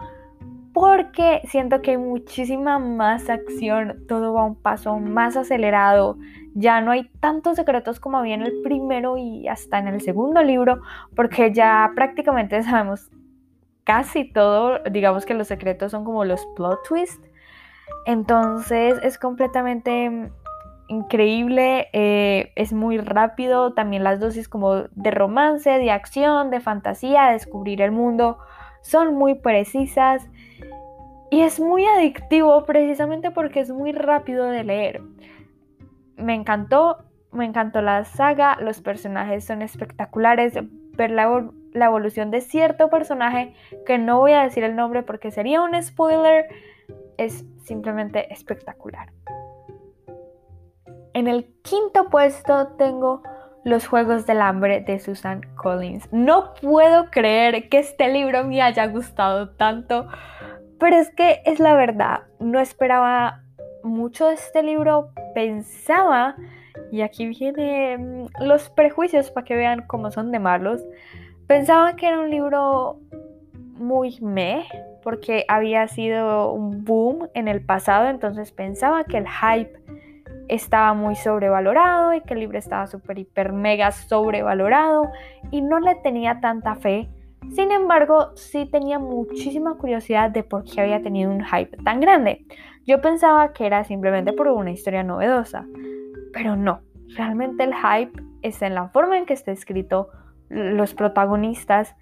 Porque 0.74 1.42
siento 1.46 1.82
que 1.82 1.92
hay 1.92 1.98
muchísima 1.98 2.78
más 2.78 3.32
acción, 3.32 4.06
todo 4.08 4.32
va 4.32 4.46
un 4.46 4.62
paso 4.62 5.00
más 5.00 5.36
acelerado, 5.36 6.20
ya 6.54 6.82
no 6.82 6.92
hay 6.92 7.10
tantos 7.20 7.56
secretos 7.56 8.00
como 8.00 8.20
había 8.20 8.36
en 8.36 8.44
el 8.44 8.62
primero 8.62 9.18
y 9.18 9.48
hasta 9.48 9.80
en 9.80 9.88
el 9.88 10.00
segundo 10.02 10.44
libro, 10.44 10.82
porque 11.16 11.52
ya 11.52 11.92
prácticamente 11.96 12.62
sabemos 12.64 13.10
casi 13.86 14.32
todo, 14.32 14.84
digamos 14.92 15.26
que 15.26 15.34
los 15.34 15.48
secretos 15.48 15.92
son 15.92 16.06
como 16.06 16.26
los 16.26 16.46
plot 16.56 16.88
twists. 16.88 17.28
Entonces 18.06 19.00
es 19.02 19.18
completamente 19.18 20.30
increíble, 20.88 21.88
eh, 21.94 22.52
es 22.56 22.74
muy 22.74 22.98
rápido, 22.98 23.74
también 23.74 24.04
las 24.04 24.20
dosis 24.20 24.48
como 24.48 24.84
de 24.92 25.12
romance, 25.12 25.70
de 25.70 25.92
acción, 25.92 26.52
de 26.52 26.60
fantasía, 26.60 27.28
de 27.28 27.34
descubrir 27.34 27.82
el 27.82 27.92
mundo, 27.92 28.38
son 28.82 29.16
muy 29.16 29.36
precisas 29.36 30.28
y 31.32 31.42
es 31.42 31.60
muy 31.60 31.86
adictivo 31.86 32.66
precisamente 32.66 33.32
porque 33.32 33.60
es 33.60 33.72
muy 33.72 33.92
rápido 33.92 34.46
de 34.46 34.64
leer. 34.64 35.02
Me 36.18 36.34
encantó, 36.34 37.00
me 37.32 37.46
encantó 37.46 37.82
la 37.82 38.06
saga, 38.06 38.58
los 38.62 38.82
personajes 38.82 39.44
son 39.44 39.62
espectaculares, 39.62 40.54
ver 40.96 41.12
la 41.12 41.86
evolución 41.86 42.32
de 42.32 42.42
cierto 42.42 42.90
personaje 42.90 43.54
que 43.86 43.98
no 43.98 44.20
voy 44.20 44.34
a 44.34 44.44
decir 44.44 44.64
el 44.64 44.76
nombre 44.76 45.04
porque 45.04 45.32
sería 45.32 45.62
un 45.62 45.82
spoiler, 45.82 46.48
es 47.18 47.44
simplemente 47.64 48.32
espectacular. 48.32 49.10
En 51.16 51.30
el 51.30 51.46
quinto 51.62 52.10
puesto 52.10 52.68
tengo 52.78 53.24
Los 53.64 53.88
Juegos 53.88 54.26
del 54.26 54.42
Hambre 54.42 54.82
de 54.82 55.00
Susan 55.00 55.44
Collins. 55.56 56.12
No 56.12 56.54
puedo 56.62 57.10
creer 57.10 57.70
que 57.70 57.80
este 57.80 58.10
libro 58.10 58.44
me 58.44 58.62
haya 58.62 58.86
gustado 58.88 59.52
tanto, 59.52 60.10
pero 60.78 60.98
es 60.98 61.10
que 61.16 61.42
es 61.46 61.62
la 61.62 61.74
verdad. 61.74 62.24
No 62.42 62.60
esperaba 62.60 63.44
mucho 63.82 64.28
de 64.28 64.34
este 64.34 64.62
libro, 64.62 65.12
pensaba, 65.34 66.36
y 66.92 67.00
aquí 67.00 67.28
vienen 67.28 68.28
los 68.42 68.70
prejuicios 68.70 69.32
para 69.32 69.46
que 69.46 69.56
vean 69.56 69.86
cómo 69.88 70.12
son 70.12 70.34
de 70.34 70.40
malos, 70.40 70.84
pensaba 71.48 71.96
que 71.96 72.08
era 72.08 72.20
un 72.20 72.30
libro 72.30 73.00
muy 73.78 74.20
meh, 74.20 74.66
porque 75.02 75.46
había 75.48 75.88
sido 75.88 76.52
un 76.52 76.84
boom 76.84 77.30
en 77.34 77.48
el 77.48 77.64
pasado, 77.64 78.10
entonces 78.10 78.52
pensaba 78.52 79.06
que 79.06 79.20
el 79.20 79.28
hype 79.30 79.80
estaba 80.48 80.94
muy 80.94 81.16
sobrevalorado 81.16 82.14
y 82.14 82.22
que 82.22 82.34
el 82.34 82.42
libro 82.42 82.58
estaba 82.58 82.88
súper, 82.88 83.20
hiper, 83.20 83.54
mega 83.54 83.92
sobrevalorado 83.92 85.10
y 85.52 85.62
no 85.62 85.80
le 85.80 85.96
tenía 85.96 86.40
tanta 86.40 86.76
fe. 86.76 87.10
Sin 87.54 87.72
embargo, 87.72 88.36
sí 88.36 88.66
tenía 88.66 89.00
muchísima 89.00 89.76
curiosidad 89.76 90.32
de 90.32 90.44
por 90.44 90.64
qué 90.64 90.82
había 90.82 91.02
tenido 91.02 91.32
un 91.32 91.44
hype 91.44 91.78
tan 91.84 92.00
grande. 92.00 92.46
Yo 92.86 93.02
pensaba 93.02 93.54
que 93.54 93.66
era 93.66 93.84
simplemente 93.84 94.34
por 94.34 94.48
una 94.48 94.72
historia 94.72 95.04
novedosa, 95.04 95.66
pero 96.34 96.56
no. 96.56 96.82
Realmente 97.16 97.64
el 97.64 97.74
hype 97.74 98.22
es 98.42 98.62
en 98.62 98.76
la 98.76 98.90
forma 98.90 99.18
en 99.18 99.26
que 99.26 99.34
está 99.34 99.52
escrito, 99.52 100.10
los 100.50 100.94
protagonistas 100.94 101.96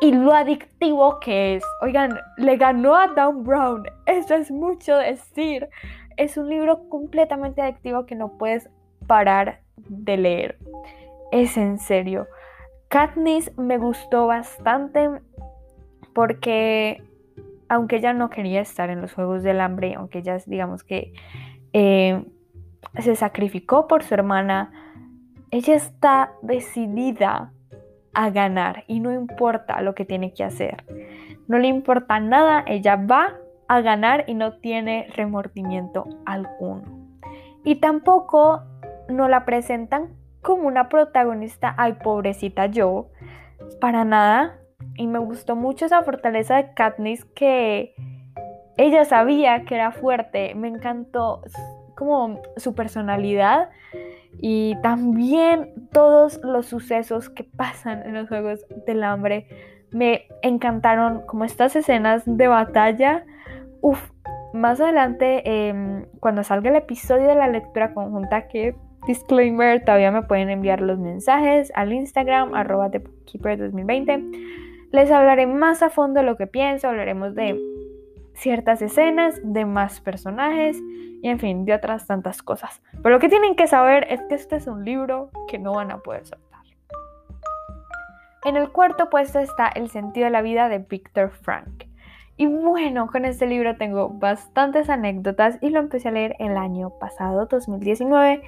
y 0.00 0.12
lo 0.12 0.32
adictivo 0.32 1.20
que 1.20 1.56
es. 1.56 1.64
Oigan, 1.80 2.18
le 2.36 2.56
ganó 2.56 2.96
a 2.96 3.08
Dan 3.08 3.44
Brown. 3.44 3.84
Eso 4.06 4.34
es 4.34 4.50
mucho 4.50 4.96
decir. 4.96 5.68
Es 6.22 6.36
un 6.36 6.48
libro 6.48 6.88
completamente 6.88 7.62
adictivo 7.62 8.06
que 8.06 8.14
no 8.14 8.38
puedes 8.38 8.70
parar 9.08 9.62
de 9.76 10.16
leer. 10.16 10.56
Es 11.32 11.56
en 11.56 11.80
serio. 11.80 12.28
Katniss 12.86 13.50
me 13.58 13.76
gustó 13.76 14.28
bastante 14.28 15.10
porque 16.14 17.02
aunque 17.68 17.96
ella 17.96 18.12
no 18.12 18.30
quería 18.30 18.60
estar 18.60 18.88
en 18.88 19.00
los 19.00 19.12
Juegos 19.14 19.42
del 19.42 19.60
Hambre, 19.60 19.94
aunque 19.96 20.18
ella 20.18 20.38
digamos 20.46 20.84
que 20.84 21.12
eh, 21.72 22.24
se 23.00 23.16
sacrificó 23.16 23.88
por 23.88 24.04
su 24.04 24.14
hermana, 24.14 24.70
ella 25.50 25.74
está 25.74 26.34
decidida 26.40 27.52
a 28.14 28.30
ganar 28.30 28.84
y 28.86 29.00
no 29.00 29.10
importa 29.10 29.80
lo 29.80 29.96
que 29.96 30.04
tiene 30.04 30.34
que 30.34 30.44
hacer. 30.44 30.84
No 31.48 31.58
le 31.58 31.66
importa 31.66 32.20
nada, 32.20 32.62
ella 32.68 32.94
va 32.94 33.41
a 33.68 33.80
ganar 33.80 34.24
y 34.26 34.34
no 34.34 34.58
tiene 34.58 35.08
remordimiento 35.14 36.06
alguno. 36.26 36.82
Y 37.64 37.76
tampoco 37.76 38.62
no 39.08 39.28
la 39.28 39.44
presentan 39.44 40.16
como 40.40 40.66
una 40.66 40.88
protagonista, 40.88 41.74
ay 41.78 41.94
pobrecita 42.02 42.66
yo, 42.66 43.08
para 43.80 44.04
nada 44.04 44.58
y 44.96 45.06
me 45.06 45.18
gustó 45.18 45.56
mucho 45.56 45.86
esa 45.86 46.02
fortaleza 46.02 46.56
de 46.56 46.74
Katniss 46.74 47.24
que 47.24 47.94
ella 48.76 49.04
sabía 49.04 49.64
que 49.64 49.74
era 49.74 49.92
fuerte. 49.92 50.54
Me 50.54 50.68
encantó 50.68 51.42
como 51.96 52.40
su 52.56 52.74
personalidad 52.74 53.70
y 54.38 54.76
también 54.82 55.88
todos 55.92 56.40
los 56.42 56.66
sucesos 56.66 57.28
que 57.28 57.44
pasan 57.44 58.02
en 58.06 58.14
los 58.14 58.28
Juegos 58.28 58.64
del 58.86 59.04
Hambre. 59.04 59.46
Me 59.90 60.26
encantaron 60.42 61.22
como 61.26 61.44
estas 61.44 61.76
escenas 61.76 62.22
de 62.26 62.48
batalla. 62.48 63.24
Uf, 63.82 64.10
más 64.54 64.80
adelante, 64.80 65.42
em, 65.44 66.06
cuando 66.20 66.42
salga 66.42 66.70
el 66.70 66.76
episodio 66.76 67.28
de 67.28 67.34
la 67.34 67.48
lectura 67.48 67.92
conjunta, 67.92 68.48
que 68.48 68.74
disclaimer, 69.06 69.84
todavía 69.84 70.10
me 70.10 70.22
pueden 70.22 70.48
enviar 70.48 70.80
los 70.80 70.98
mensajes 70.98 71.70
al 71.74 71.92
Instagram, 71.92 72.54
arroba 72.54 72.88
2020 72.88 74.22
les 74.92 75.10
hablaré 75.10 75.46
más 75.46 75.82
a 75.82 75.90
fondo 75.90 76.20
de 76.20 76.26
lo 76.26 76.36
que 76.36 76.46
pienso, 76.46 76.86
hablaremos 76.86 77.34
de 77.34 77.58
ciertas 78.34 78.82
escenas, 78.82 79.40
de 79.42 79.64
más 79.64 80.00
personajes 80.00 80.78
y 81.22 81.28
en 81.28 81.38
fin, 81.38 81.64
de 81.64 81.72
otras 81.72 82.06
tantas 82.06 82.42
cosas. 82.42 82.82
Pero 83.02 83.14
lo 83.14 83.18
que 83.18 83.28
tienen 83.28 83.56
que 83.56 83.66
saber 83.66 84.06
es 84.10 84.20
que 84.28 84.34
este 84.34 84.56
es 84.56 84.66
un 84.66 84.84
libro 84.84 85.30
que 85.48 85.58
no 85.58 85.72
van 85.72 85.90
a 85.90 85.98
poder 85.98 86.26
soltar. 86.26 86.60
En 88.44 88.56
el 88.56 88.70
cuarto 88.70 89.08
puesto 89.08 89.38
está 89.38 89.68
El 89.68 89.88
sentido 89.88 90.24
de 90.24 90.30
la 90.30 90.42
vida 90.42 90.68
de 90.68 90.78
Viktor 90.78 91.30
Frank. 91.30 91.84
Y 92.36 92.46
bueno, 92.46 93.06
con 93.08 93.24
este 93.24 93.46
libro 93.46 93.76
tengo 93.76 94.08
bastantes 94.08 94.88
anécdotas 94.88 95.58
y 95.60 95.70
lo 95.70 95.80
empecé 95.80 96.08
a 96.08 96.12
leer 96.12 96.36
el 96.38 96.56
año 96.56 96.90
pasado, 96.98 97.46
2019 97.46 98.42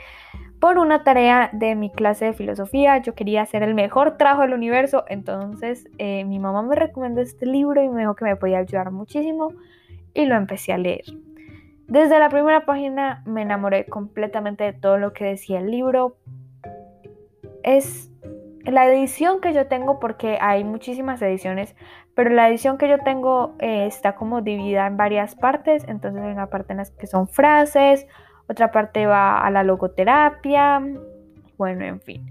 por 0.64 0.78
una 0.78 1.04
tarea 1.04 1.50
de 1.52 1.74
mi 1.74 1.90
clase 1.90 2.24
de 2.24 2.32
filosofía. 2.32 2.96
Yo 2.96 3.14
quería 3.14 3.42
hacer 3.42 3.62
el 3.62 3.74
mejor 3.74 4.16
trabajo 4.16 4.40
del 4.40 4.54
universo, 4.54 5.04
entonces 5.08 5.86
eh, 5.98 6.24
mi 6.24 6.38
mamá 6.38 6.62
me 6.62 6.74
recomendó 6.74 7.20
este 7.20 7.44
libro 7.44 7.82
y 7.82 7.88
me 7.90 8.00
dijo 8.00 8.14
que 8.14 8.24
me 8.24 8.36
podía 8.36 8.60
ayudar 8.60 8.90
muchísimo 8.90 9.52
y 10.14 10.24
lo 10.24 10.36
empecé 10.36 10.72
a 10.72 10.78
leer. 10.78 11.04
Desde 11.86 12.18
la 12.18 12.30
primera 12.30 12.64
página 12.64 13.22
me 13.26 13.42
enamoré 13.42 13.84
completamente 13.84 14.64
de 14.64 14.72
todo 14.72 14.96
lo 14.96 15.12
que 15.12 15.26
decía 15.26 15.60
el 15.60 15.70
libro. 15.70 16.16
Es 17.62 18.10
la 18.64 18.86
edición 18.86 19.40
que 19.40 19.52
yo 19.52 19.66
tengo, 19.66 20.00
porque 20.00 20.38
hay 20.40 20.64
muchísimas 20.64 21.20
ediciones, 21.22 21.74
pero 22.14 22.30
la 22.30 22.48
edición 22.48 22.78
que 22.78 22.88
yo 22.88 22.98
tengo 22.98 23.54
eh, 23.58 23.86
está 23.86 24.14
como 24.14 24.40
dividida 24.40 24.86
en 24.86 24.96
varias 24.96 25.34
partes. 25.34 25.84
Entonces 25.88 26.22
hay 26.22 26.32
una 26.32 26.48
parte 26.48 26.72
en 26.72 26.78
las 26.78 26.90
que 26.90 27.06
son 27.06 27.28
frases, 27.28 28.06
otra 28.48 28.70
parte 28.70 29.06
va 29.06 29.38
a 29.38 29.50
la 29.50 29.62
logoterapia, 29.62 30.82
bueno, 31.56 31.84
en 31.84 32.00
fin. 32.00 32.26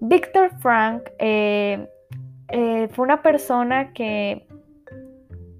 Víctor 0.00 0.50
Frank 0.58 1.02
eh, 1.18 1.88
eh, 2.48 2.88
fue 2.92 3.04
una 3.04 3.22
persona 3.22 3.92
que 3.92 4.46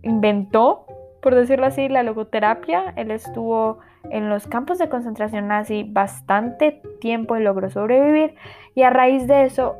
inventó, 0.03 0.87
por 1.23 1.35
decirlo 1.35 1.67
así, 1.67 1.89
la 1.89 2.03
logoterapia. 2.03 2.93
Él 2.97 3.11
estuvo 3.11 3.79
en 4.11 4.29
los 4.29 4.47
campos 4.47 4.79
de 4.79 4.89
concentración 4.89 5.49
nazi 5.49 5.85
bastante 5.85 6.83
tiempo 7.01 7.37
y 7.37 7.43
logró 7.43 7.71
sobrevivir. 7.71 8.35
Y 8.75 8.83
a 8.83 8.91
raíz 8.91 9.27
de 9.27 9.45
eso 9.45 9.77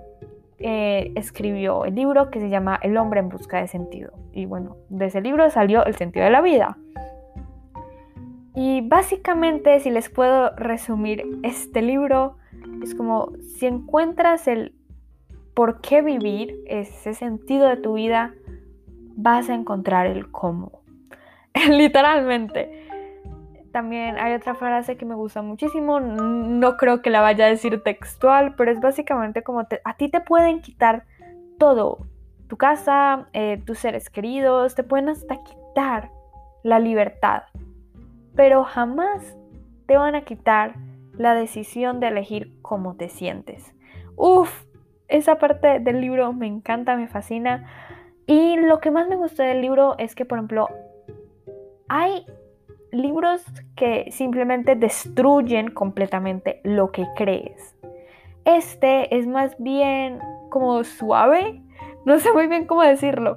eh, 0.59 1.13
escribió 1.17 1.85
el 1.85 1.95
libro 1.95 2.31
que 2.31 2.41
se 2.41 2.49
llama 2.49 2.79
El 2.83 2.97
hombre 2.97 3.21
en 3.21 3.29
busca 3.29 3.61
de 3.61 3.69
sentido. 3.69 4.13
Y 4.33 4.47
bueno, 4.47 4.77
de 4.89 5.07
ese 5.07 5.21
libro 5.21 5.51
salió 5.51 5.85
El 5.85 5.97
sentido 5.97 6.25
de 6.25 6.31
la 6.31 6.41
vida. 6.41 6.79
Y 8.55 8.83
básicamente, 8.83 9.81
si 9.81 9.91
les 9.91 10.11
puedo 10.11 10.55
resumir 10.57 11.25
este 11.43 11.81
libro, 11.81 12.37
es 12.83 12.95
como 12.95 13.33
si 13.57 13.67
encuentras 13.67 14.47
el 14.47 14.75
por 15.55 15.81
qué 15.81 16.03
vivir, 16.03 16.55
ese 16.67 17.15
sentido 17.15 17.69
de 17.69 17.77
tu 17.77 17.95
vida, 17.95 18.35
vas 19.17 19.51
a 19.51 19.55
encontrar 19.55 20.07
el 20.07 20.31
cómo. 20.31 20.83
Literalmente. 21.71 22.82
También 23.73 24.19
hay 24.19 24.35
otra 24.35 24.55
frase 24.55 24.99
que 24.99 25.07
me 25.07 25.15
gusta 25.15 25.41
muchísimo, 25.41 25.99
no 25.99 26.77
creo 26.77 27.01
que 27.01 27.09
la 27.09 27.23
vaya 27.23 27.47
a 27.47 27.49
decir 27.49 27.83
textual, 27.83 28.55
pero 28.55 28.71
es 28.71 28.81
básicamente 28.81 29.43
como 29.43 29.61
a 29.61 29.97
ti 29.97 30.11
te 30.11 30.21
pueden 30.21 30.61
quitar 30.61 31.05
todo, 31.59 32.07
tu 32.49 32.59
casa, 32.59 33.29
eh, 33.33 33.63
tus 33.65 33.79
seres 33.79 34.11
queridos, 34.11 34.75
te 34.75 34.85
pueden 34.85 35.09
hasta 35.09 35.43
quitar 35.43 36.11
la 36.63 36.79
libertad, 36.79 37.45
pero 38.37 38.63
jamás 38.65 39.37
te 39.87 39.97
van 39.97 40.17
a 40.17 40.23
quitar 40.23 40.75
la 41.17 41.35
decisión 41.35 41.99
de 41.99 42.09
elegir 42.09 42.53
cómo 42.61 42.97
te 42.97 43.09
sientes. 43.09 43.75
Uf, 44.17 44.67
esa 45.09 45.39
parte 45.39 45.81
del 45.81 46.01
libro 46.01 46.33
me 46.33 46.47
encanta, 46.47 46.97
me 46.97 47.09
fascina. 47.09 47.67
Y 48.27 48.57
lo 48.57 48.81
que 48.81 48.91
más 48.91 49.09
me 49.09 49.17
gustó 49.17 49.43
del 49.43 49.61
libro 49.61 49.97
es 49.99 50.15
que, 50.15 50.25
por 50.25 50.39
ejemplo, 50.39 50.69
hay 51.89 52.25
libros 52.93 53.43
que 53.75 54.11
simplemente 54.13 54.77
destruyen 54.77 55.71
completamente 55.71 56.61
lo 56.63 56.93
que 56.93 57.07
crees. 57.17 57.77
Este 58.45 59.17
es 59.17 59.27
más 59.27 59.57
bien 59.59 60.21
como 60.51 60.85
suave, 60.85 61.63
no 62.05 62.19
sé 62.19 62.33
muy 62.33 62.47
bien 62.47 62.67
cómo 62.67 62.83
decirlo, 62.83 63.37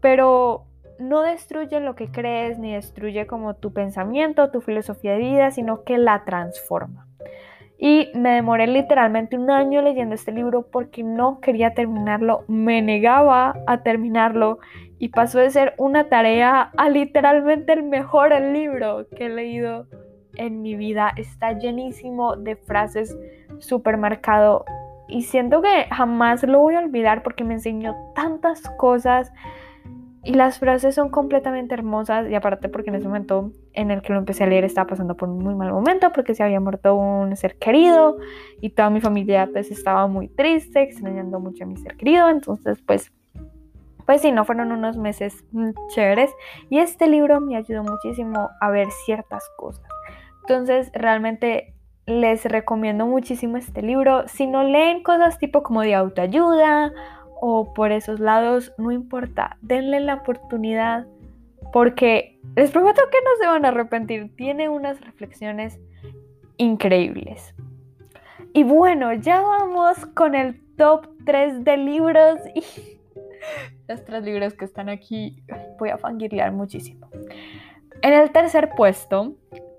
pero 0.00 0.64
no 0.98 1.22
destruye 1.22 1.80
lo 1.80 1.94
que 1.94 2.10
crees 2.10 2.58
ni 2.58 2.74
destruye 2.74 3.26
como 3.26 3.54
tu 3.54 3.72
pensamiento, 3.72 4.50
tu 4.50 4.60
filosofía 4.60 5.12
de 5.12 5.18
vida, 5.18 5.50
sino 5.50 5.84
que 5.84 5.98
la 5.98 6.24
transforma. 6.24 7.07
Y 7.80 8.10
me 8.14 8.30
demoré 8.30 8.66
literalmente 8.66 9.36
un 9.36 9.50
año 9.50 9.82
leyendo 9.82 10.16
este 10.16 10.32
libro 10.32 10.66
porque 10.70 11.04
no 11.04 11.40
quería 11.40 11.74
terminarlo, 11.74 12.44
me 12.48 12.82
negaba 12.82 13.54
a 13.68 13.82
terminarlo 13.84 14.58
y 14.98 15.10
pasó 15.10 15.38
de 15.38 15.50
ser 15.50 15.74
una 15.78 16.08
tarea 16.08 16.72
a 16.76 16.88
literalmente 16.88 17.72
el 17.72 17.84
mejor 17.84 18.32
libro 18.40 19.06
que 19.16 19.26
he 19.26 19.28
leído 19.28 19.86
en 20.34 20.60
mi 20.60 20.74
vida. 20.74 21.12
Está 21.16 21.52
llenísimo 21.52 22.34
de 22.34 22.56
frases 22.56 23.16
súper 23.58 23.96
marcado 23.96 24.64
y 25.06 25.22
siento 25.22 25.62
que 25.62 25.86
jamás 25.90 26.42
lo 26.42 26.58
voy 26.58 26.74
a 26.74 26.80
olvidar 26.80 27.22
porque 27.22 27.44
me 27.44 27.54
enseñó 27.54 27.94
tantas 28.14 28.68
cosas 28.70 29.32
y 30.28 30.34
las 30.34 30.58
frases 30.58 30.94
son 30.94 31.08
completamente 31.08 31.72
hermosas 31.72 32.28
y 32.28 32.34
aparte 32.34 32.68
porque 32.68 32.90
en 32.90 32.96
ese 32.96 33.06
momento 33.06 33.50
en 33.72 33.90
el 33.90 34.02
que 34.02 34.12
lo 34.12 34.18
empecé 34.18 34.44
a 34.44 34.46
leer 34.46 34.62
estaba 34.62 34.86
pasando 34.86 35.16
por 35.16 35.30
un 35.30 35.38
muy 35.38 35.54
mal 35.54 35.72
momento 35.72 36.12
porque 36.12 36.34
se 36.34 36.42
había 36.42 36.60
muerto 36.60 36.94
un 36.94 37.34
ser 37.34 37.56
querido 37.56 38.18
y 38.60 38.68
toda 38.68 38.90
mi 38.90 39.00
familia 39.00 39.48
pues 39.50 39.70
estaba 39.70 40.06
muy 40.06 40.28
triste, 40.28 40.82
extrañando 40.82 41.40
mucho 41.40 41.64
a 41.64 41.66
mi 41.66 41.78
ser 41.78 41.96
querido, 41.96 42.28
entonces 42.28 42.78
pues 42.82 43.10
pues 44.04 44.20
sí, 44.20 44.30
no 44.30 44.44
fueron 44.44 44.70
unos 44.70 44.98
meses 44.98 45.46
chéveres 45.94 46.30
y 46.68 46.80
este 46.80 47.06
libro 47.06 47.40
me 47.40 47.56
ayudó 47.56 47.82
muchísimo 47.82 48.50
a 48.60 48.68
ver 48.68 48.90
ciertas 49.06 49.48
cosas. 49.56 49.88
Entonces 50.42 50.90
realmente 50.92 51.72
les 52.04 52.44
recomiendo 52.44 53.06
muchísimo 53.06 53.56
este 53.56 53.80
libro. 53.80 54.28
Si 54.28 54.46
no 54.46 54.62
leen 54.62 55.02
cosas 55.02 55.38
tipo 55.38 55.62
como 55.62 55.80
de 55.80 55.94
autoayuda 55.94 56.92
o 57.40 57.72
por 57.74 57.92
esos 57.92 58.20
lados, 58.20 58.72
no 58.78 58.90
importa, 58.90 59.56
denle 59.60 60.00
la 60.00 60.14
oportunidad 60.14 61.06
porque 61.72 62.38
les 62.56 62.70
prometo 62.70 63.02
que 63.10 63.18
no 63.22 63.30
se 63.40 63.46
van 63.46 63.64
a 63.64 63.68
arrepentir. 63.68 64.34
Tiene 64.36 64.68
unas 64.68 65.00
reflexiones 65.00 65.78
increíbles. 66.56 67.54
Y 68.52 68.64
bueno, 68.64 69.12
ya 69.12 69.40
vamos 69.40 70.06
con 70.14 70.34
el 70.34 70.60
top 70.76 71.06
3 71.24 71.64
de 71.64 71.76
libros 71.76 72.40
y 72.54 72.62
los 73.88 74.04
tres 74.04 74.24
libros 74.24 74.54
que 74.54 74.64
están 74.64 74.88
aquí 74.88 75.42
voy 75.78 75.90
a 75.90 75.98
fangirlear 75.98 76.52
muchísimo. 76.52 77.08
En 78.02 78.12
el 78.12 78.30
tercer 78.30 78.70
puesto 78.76 79.34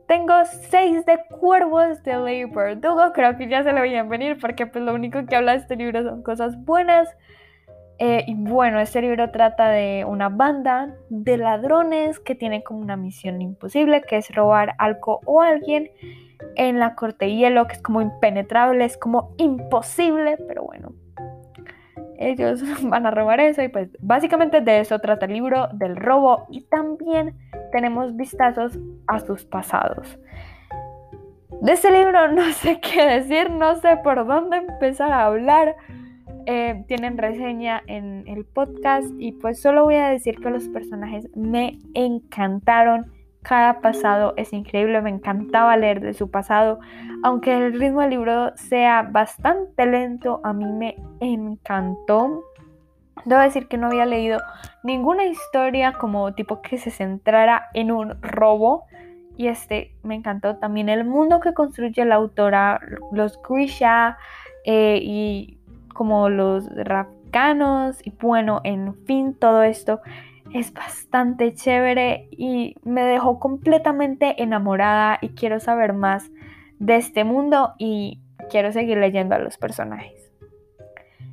tengo 0.08 0.34
6 0.44 1.06
de 1.06 1.20
Cuervos 1.40 2.04
de 2.04 2.18
Ley 2.18 2.46
Verdugo. 2.46 3.12
Creo 3.14 3.38
que 3.38 3.48
ya 3.48 3.64
se 3.64 3.72
lo 3.72 3.80
a 3.80 4.04
venir 4.04 4.38
porque 4.40 4.66
pues 4.66 4.84
lo 4.84 4.94
único 4.94 5.26
que 5.26 5.36
habla 5.36 5.54
de 5.54 5.60
este 5.60 5.76
libro 5.76 6.04
son 6.04 6.24
cosas 6.24 6.64
buenas. 6.66 7.10
Eh, 8.02 8.24
y 8.28 8.34
bueno, 8.34 8.80
este 8.80 9.02
libro 9.02 9.30
trata 9.30 9.70
de 9.70 10.06
una 10.08 10.30
banda 10.30 10.96
de 11.10 11.38
ladrones 11.38 12.20
que 12.20 12.34
tienen 12.34 12.62
como 12.62 12.80
una 12.80 12.96
misión 12.96 13.42
imposible, 13.42 14.02
que 14.04 14.16
es 14.18 14.34
robar 14.34 14.74
algo 14.78 15.20
o 15.26 15.42
alguien 15.42 15.92
en 16.56 16.80
la 16.80 16.96
corte 16.96 17.36
hielo, 17.36 17.68
que 17.68 17.74
es 17.74 17.82
como 17.82 18.02
impenetrable, 18.02 18.86
es 18.86 18.98
como 18.98 19.34
imposible, 19.38 20.38
pero 20.48 20.64
bueno, 20.64 20.94
ellos 22.18 22.62
van 22.84 23.06
a 23.06 23.12
robar 23.12 23.42
eso 23.42 23.62
y 23.64 23.68
pues 23.68 23.90
básicamente 24.00 24.62
de 24.62 24.80
eso 24.80 25.00
trata 25.00 25.26
el 25.26 25.34
libro, 25.34 25.68
del 25.74 25.98
robo 25.98 26.46
y 26.50 26.62
también 26.62 27.36
tenemos 27.74 28.16
vistazos 28.16 28.78
a 29.08 29.20
sus 29.20 29.44
pasados. 29.44 30.20
De 31.62 31.74
este 31.74 31.92
libro 31.92 32.28
no 32.32 32.44
sé 32.54 32.80
qué 32.80 33.06
decir, 33.06 33.50
no 33.50 33.76
sé 33.76 33.98
por 34.04 34.26
dónde 34.26 34.58
empezar 34.58 35.12
a 35.12 35.26
hablar. 35.26 35.76
Eh, 36.52 36.84
tienen 36.88 37.20
reseña 37.20 37.84
en 37.86 38.28
el 38.28 38.44
podcast 38.44 39.06
y 39.20 39.34
pues 39.34 39.62
solo 39.62 39.84
voy 39.84 39.98
a 39.98 40.10
decir 40.10 40.40
que 40.40 40.50
los 40.50 40.68
personajes 40.68 41.30
me 41.36 41.78
encantaron. 41.94 43.12
Cada 43.44 43.82
pasado 43.82 44.34
es 44.36 44.52
increíble, 44.52 45.00
me 45.04 45.12
encantaba 45.12 45.78
leer 45.78 46.02
de 46.02 46.16
su 46.16 46.32
pasado. 46.32 46.80
Aunque 47.22 47.56
el 47.56 47.80
ritmo 47.80 48.02
del 48.02 48.10
libro 48.10 48.52
sea 48.56 49.04
bastante 49.04 49.86
lento, 49.86 50.42
a 50.44 50.54
mí 50.54 50.66
me 50.66 50.96
encantó. 51.20 52.44
Debo 53.26 53.42
decir 53.42 53.68
que 53.68 53.78
no 53.78 53.86
había 53.86 54.08
leído 54.08 54.40
ninguna 54.84 55.26
historia 55.26 55.94
como 55.94 56.34
tipo 56.34 56.64
que 56.64 56.80
se 56.80 56.90
centrara 56.90 57.68
en 57.76 57.92
un 57.92 58.20
robo. 58.24 58.86
Y 59.38 59.50
este 59.50 59.94
me 60.02 60.16
encantó 60.16 60.58
también 60.58 60.90
el 60.90 61.06
mundo 61.06 61.42
que 61.42 61.54
construye 61.54 62.04
la 62.06 62.16
autora, 62.16 62.82
los 63.12 63.40
Grisha 63.48 64.18
eh, 64.66 65.00
y 65.02 65.59
como 65.94 66.30
los 66.30 66.68
Rafcanos. 66.76 68.06
Y 68.06 68.12
bueno, 68.12 68.62
en 68.64 68.96
fin, 69.06 69.34
todo 69.34 69.64
esto 69.64 70.02
es 70.54 70.74
bastante 70.74 71.54
chévere 71.54 72.28
y 72.32 72.76
me 72.84 73.04
dejó 73.04 73.40
completamente 73.40 74.42
enamorada 74.42 75.20
y 75.22 75.30
quiero 75.30 75.60
saber 75.60 75.94
más 75.94 76.30
de 76.80 76.96
este 76.96 77.24
mundo 77.24 77.74
y 77.78 78.22
quiero 78.50 78.72
seguir 78.72 78.98
leyendo 78.98 79.36
a 79.36 79.40
los 79.40 79.58
personajes. 79.58 80.32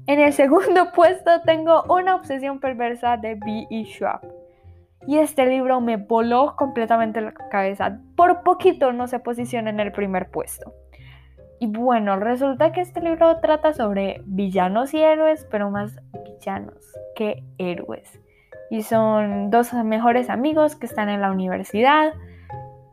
En 0.06 0.20
el 0.20 0.32
segundo 0.32 0.92
puesto 0.92 1.42
tengo 1.44 1.84
Una 1.88 2.14
obsesión 2.14 2.60
perversa 2.60 3.16
de 3.16 3.34
B. 3.34 3.66
E. 3.70 3.84
Schwab. 3.84 4.20
Y 5.06 5.18
este 5.18 5.46
libro 5.46 5.80
me 5.80 5.98
voló 5.98 6.56
completamente 6.56 7.20
la 7.20 7.32
cabeza. 7.32 8.00
Por 8.16 8.42
poquito 8.42 8.92
no 8.92 9.06
se 9.06 9.20
posiciona 9.20 9.70
en 9.70 9.78
el 9.78 9.92
primer 9.92 10.30
puesto. 10.30 10.72
Y 11.58 11.66
bueno, 11.68 12.16
resulta 12.16 12.72
que 12.72 12.80
este 12.80 13.00
libro 13.00 13.38
trata 13.40 13.72
sobre 13.72 14.22
villanos 14.26 14.92
y 14.94 15.02
héroes, 15.02 15.46
pero 15.50 15.70
más 15.70 15.98
villanos 16.24 16.92
que 17.14 17.42
héroes. 17.58 18.20
Y 18.70 18.82
son 18.82 19.50
dos 19.50 19.72
mejores 19.72 20.28
amigos 20.28 20.76
que 20.76 20.86
están 20.86 21.08
en 21.08 21.20
la 21.20 21.30
universidad. 21.30 22.12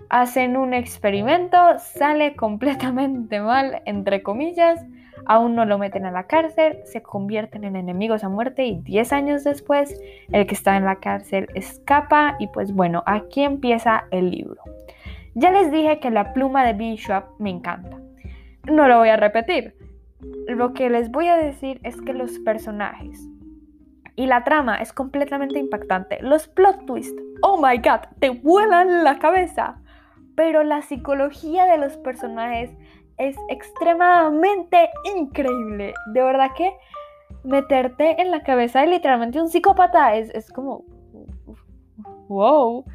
Hacen 0.10 0.56
un 0.58 0.74
experimento, 0.74 1.58
sale 1.80 2.36
completamente 2.36 3.40
mal, 3.40 3.82
entre 3.86 4.24
comillas 4.24 4.86
aún 5.26 5.56
no 5.56 5.66
lo 5.66 5.78
meten 5.78 6.06
a 6.06 6.12
la 6.12 6.28
cárcel, 6.28 6.80
se 6.86 7.02
convierten 7.02 7.64
en 7.64 7.76
enemigos 7.76 8.24
a 8.24 8.30
muerte 8.30 8.66
y 8.66 8.80
10 8.82 9.14
años 9.14 9.44
después 9.44 10.00
el 10.32 10.46
que 10.48 10.56
está 10.56 10.78
en 10.78 10.86
la 10.86 10.98
cárcel 10.98 11.48
escapa 11.56 12.36
y 12.40 12.48
pues 12.48 12.74
bueno, 12.74 13.04
aquí 13.06 13.44
empieza 13.44 14.06
el 14.12 14.32
libro. 14.32 14.62
Ya 15.36 15.52
les 15.52 15.72
dije 15.72 16.00
que 16.00 16.12
la 16.12 16.34
pluma 16.34 16.66
de 16.66 16.74
Bishop 16.74 17.24
me 17.40 17.50
encanta. 17.50 18.03
No 18.66 18.88
lo 18.88 19.00
voy 19.00 19.10
a 19.10 19.18
repetir. 19.18 19.76
Lo 20.48 20.74
que 20.74 20.90
les 20.90 21.12
voy 21.12 21.28
a 21.28 21.36
decir 21.36 21.80
es 21.84 22.00
que 22.02 22.14
los 22.14 22.40
personajes 22.40 23.20
y 24.16 24.28
la 24.28 24.44
trama 24.44 24.78
es 24.78 24.94
completamente 24.94 25.60
impactante. 25.60 26.22
Los 26.22 26.48
plot 26.48 26.86
twists, 26.86 27.22
oh 27.42 27.58
my 27.58 27.78
god, 27.78 28.08
te 28.20 28.30
vuelan 28.30 29.04
la 29.04 29.20
cabeza. 29.20 29.80
Pero 30.36 30.64
la 30.64 30.82
psicología 30.82 31.66
de 31.66 31.78
los 31.78 31.98
personajes 31.98 32.72
es 33.18 33.36
extremadamente 33.50 34.90
increíble. 35.16 35.94
De 36.14 36.22
verdad 36.24 36.52
que 36.56 36.74
meterte 37.44 38.22
en 38.22 38.32
la 38.32 38.44
cabeza 38.44 38.82
de 38.82 38.88
literalmente 38.88 39.42
un 39.42 39.50
psicópata 39.50 40.16
es, 40.16 40.30
es 40.30 40.52
como... 40.52 40.86
¡Wow! 42.28 42.86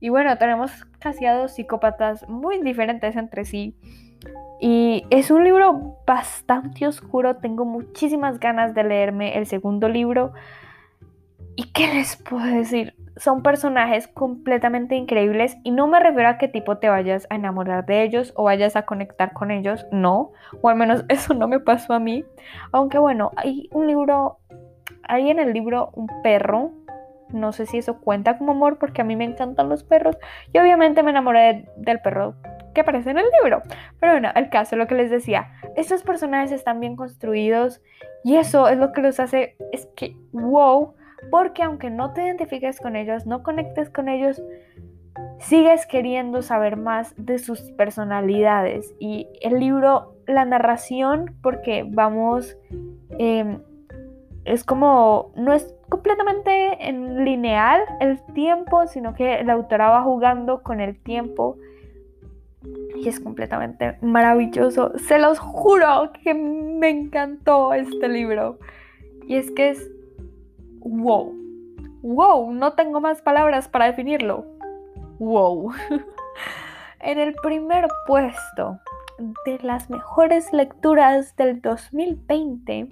Y 0.00 0.08
bueno, 0.08 0.36
tenemos 0.36 0.84
casi 0.98 1.24
a 1.26 1.34
dos 1.34 1.52
psicópatas 1.52 2.28
muy 2.28 2.60
diferentes 2.60 3.16
entre 3.16 3.44
sí. 3.44 3.76
Y 4.60 5.04
es 5.10 5.30
un 5.30 5.44
libro 5.44 5.98
bastante 6.06 6.86
oscuro. 6.86 7.36
Tengo 7.36 7.64
muchísimas 7.64 8.38
ganas 8.38 8.74
de 8.74 8.84
leerme 8.84 9.36
el 9.36 9.46
segundo 9.46 9.88
libro. 9.88 10.32
¿Y 11.56 11.72
qué 11.72 11.92
les 11.92 12.16
puedo 12.16 12.44
decir? 12.44 12.94
son 13.16 13.42
personajes 13.42 14.08
completamente 14.08 14.94
increíbles 14.94 15.56
y 15.62 15.70
no 15.70 15.86
me 15.86 16.00
refiero 16.00 16.28
a 16.28 16.38
qué 16.38 16.48
tipo 16.48 16.78
te 16.78 16.88
vayas 16.88 17.26
a 17.30 17.34
enamorar 17.34 17.84
de 17.86 18.02
ellos 18.02 18.32
o 18.36 18.44
vayas 18.44 18.76
a 18.76 18.82
conectar 18.82 19.32
con 19.32 19.50
ellos, 19.50 19.86
no, 19.92 20.32
o 20.60 20.68
al 20.68 20.76
menos 20.76 21.04
eso 21.08 21.34
no 21.34 21.48
me 21.48 21.60
pasó 21.60 21.94
a 21.94 22.00
mí, 22.00 22.24
aunque 22.72 22.98
bueno, 22.98 23.30
hay 23.36 23.68
un 23.72 23.86
libro, 23.86 24.38
hay 25.04 25.30
en 25.30 25.38
el 25.38 25.52
libro 25.52 25.90
un 25.94 26.08
perro, 26.22 26.72
no 27.28 27.52
sé 27.52 27.66
si 27.66 27.78
eso 27.78 27.98
cuenta 27.98 28.36
como 28.36 28.52
amor 28.52 28.78
porque 28.78 29.00
a 29.00 29.04
mí 29.04 29.16
me 29.16 29.24
encantan 29.24 29.68
los 29.68 29.84
perros 29.84 30.16
y 30.52 30.58
obviamente 30.58 31.02
me 31.02 31.10
enamoré 31.10 31.66
del 31.76 32.00
perro 32.00 32.34
que 32.74 32.82
aparece 32.82 33.10
en 33.10 33.18
el 33.18 33.26
libro. 33.42 33.62
Pero 34.00 34.12
bueno, 34.12 34.30
el 34.34 34.48
caso, 34.50 34.76
lo 34.76 34.86
que 34.86 34.94
les 34.94 35.10
decía, 35.10 35.52
estos 35.76 36.02
personajes 36.02 36.52
están 36.52 36.80
bien 36.80 36.96
construidos 36.96 37.80
y 38.24 38.36
eso 38.36 38.68
es 38.68 38.78
lo 38.78 38.92
que 38.92 39.02
los 39.02 39.20
hace, 39.20 39.56
es 39.72 39.86
que, 39.96 40.16
wow, 40.32 40.94
porque 41.30 41.62
aunque 41.62 41.90
no 41.90 42.12
te 42.12 42.24
identifiques 42.24 42.80
con 42.80 42.96
ellos, 42.96 43.26
no 43.26 43.42
conectes 43.42 43.90
con 43.90 44.08
ellos, 44.08 44.42
sigues 45.38 45.86
queriendo 45.86 46.42
saber 46.42 46.76
más 46.76 47.14
de 47.16 47.38
sus 47.38 47.60
personalidades. 47.72 48.94
Y 48.98 49.28
el 49.40 49.58
libro, 49.58 50.14
la 50.26 50.44
narración, 50.44 51.34
porque 51.42 51.84
vamos, 51.88 52.56
em, 53.18 53.60
es 54.44 54.64
como, 54.64 55.32
no 55.36 55.52
es 55.52 55.74
completamente 55.88 56.88
en 56.88 57.24
lineal 57.24 57.82
el 58.00 58.22
tiempo, 58.34 58.86
sino 58.86 59.14
que 59.14 59.44
la 59.44 59.52
autora 59.52 59.90
va 59.90 60.02
jugando 60.02 60.62
con 60.62 60.80
el 60.80 61.00
tiempo. 61.00 61.56
Y 62.96 63.08
es 63.08 63.20
completamente 63.20 63.98
maravilloso. 64.00 64.92
Se 64.98 65.18
los 65.18 65.38
juro 65.38 66.12
que 66.22 66.34
me 66.34 66.88
encantó 66.88 67.74
este 67.74 68.08
libro. 68.08 68.58
Y 69.26 69.36
es 69.36 69.50
que 69.50 69.70
es 69.70 69.90
wow. 70.80 71.34
Wow, 72.02 72.52
no 72.52 72.72
tengo 72.72 73.00
más 73.00 73.22
palabras 73.22 73.68
para 73.68 73.86
definirlo. 73.86 74.44
Wow. 75.18 75.72
en 77.00 77.18
el 77.18 77.34
primer 77.34 77.88
puesto 78.06 78.80
de 79.46 79.58
las 79.62 79.90
mejores 79.90 80.52
lecturas 80.52 81.36
del 81.36 81.60
2020 81.60 82.88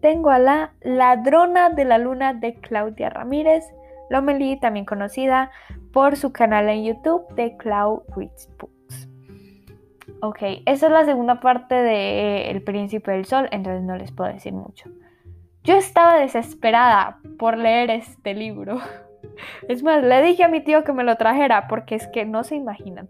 tengo 0.00 0.30
a 0.30 0.38
la 0.38 0.72
Ladrona 0.82 1.70
de 1.70 1.84
la 1.84 1.98
Luna 1.98 2.34
de 2.34 2.54
Claudia 2.54 3.10
Ramírez 3.10 3.64
Lomelí, 4.08 4.58
también 4.60 4.84
conocida 4.84 5.50
por 5.92 6.16
su 6.16 6.32
canal 6.32 6.68
en 6.68 6.84
YouTube 6.84 7.26
de 7.34 7.56
Cloud 7.56 8.02
Reads 8.14 8.48
Books. 8.58 8.75
Ok, 10.20 10.38
esa 10.66 10.86
es 10.86 10.92
la 10.92 11.04
segunda 11.04 11.40
parte 11.40 11.74
de 11.74 12.50
El 12.50 12.62
Príncipe 12.62 13.10
del 13.10 13.24
Sol, 13.24 13.48
entonces 13.50 13.82
no 13.82 13.96
les 13.96 14.12
puedo 14.12 14.32
decir 14.32 14.52
mucho. 14.52 14.90
Yo 15.64 15.74
estaba 15.74 16.18
desesperada 16.18 17.18
por 17.38 17.58
leer 17.58 17.90
este 17.90 18.34
libro. 18.34 18.78
Es 19.68 19.82
más, 19.82 20.02
le 20.02 20.22
dije 20.22 20.44
a 20.44 20.48
mi 20.48 20.60
tío 20.60 20.84
que 20.84 20.92
me 20.92 21.02
lo 21.02 21.16
trajera 21.16 21.66
porque 21.68 21.96
es 21.96 22.06
que 22.06 22.24
no 22.24 22.44
se 22.44 22.54
imaginan. 22.54 23.08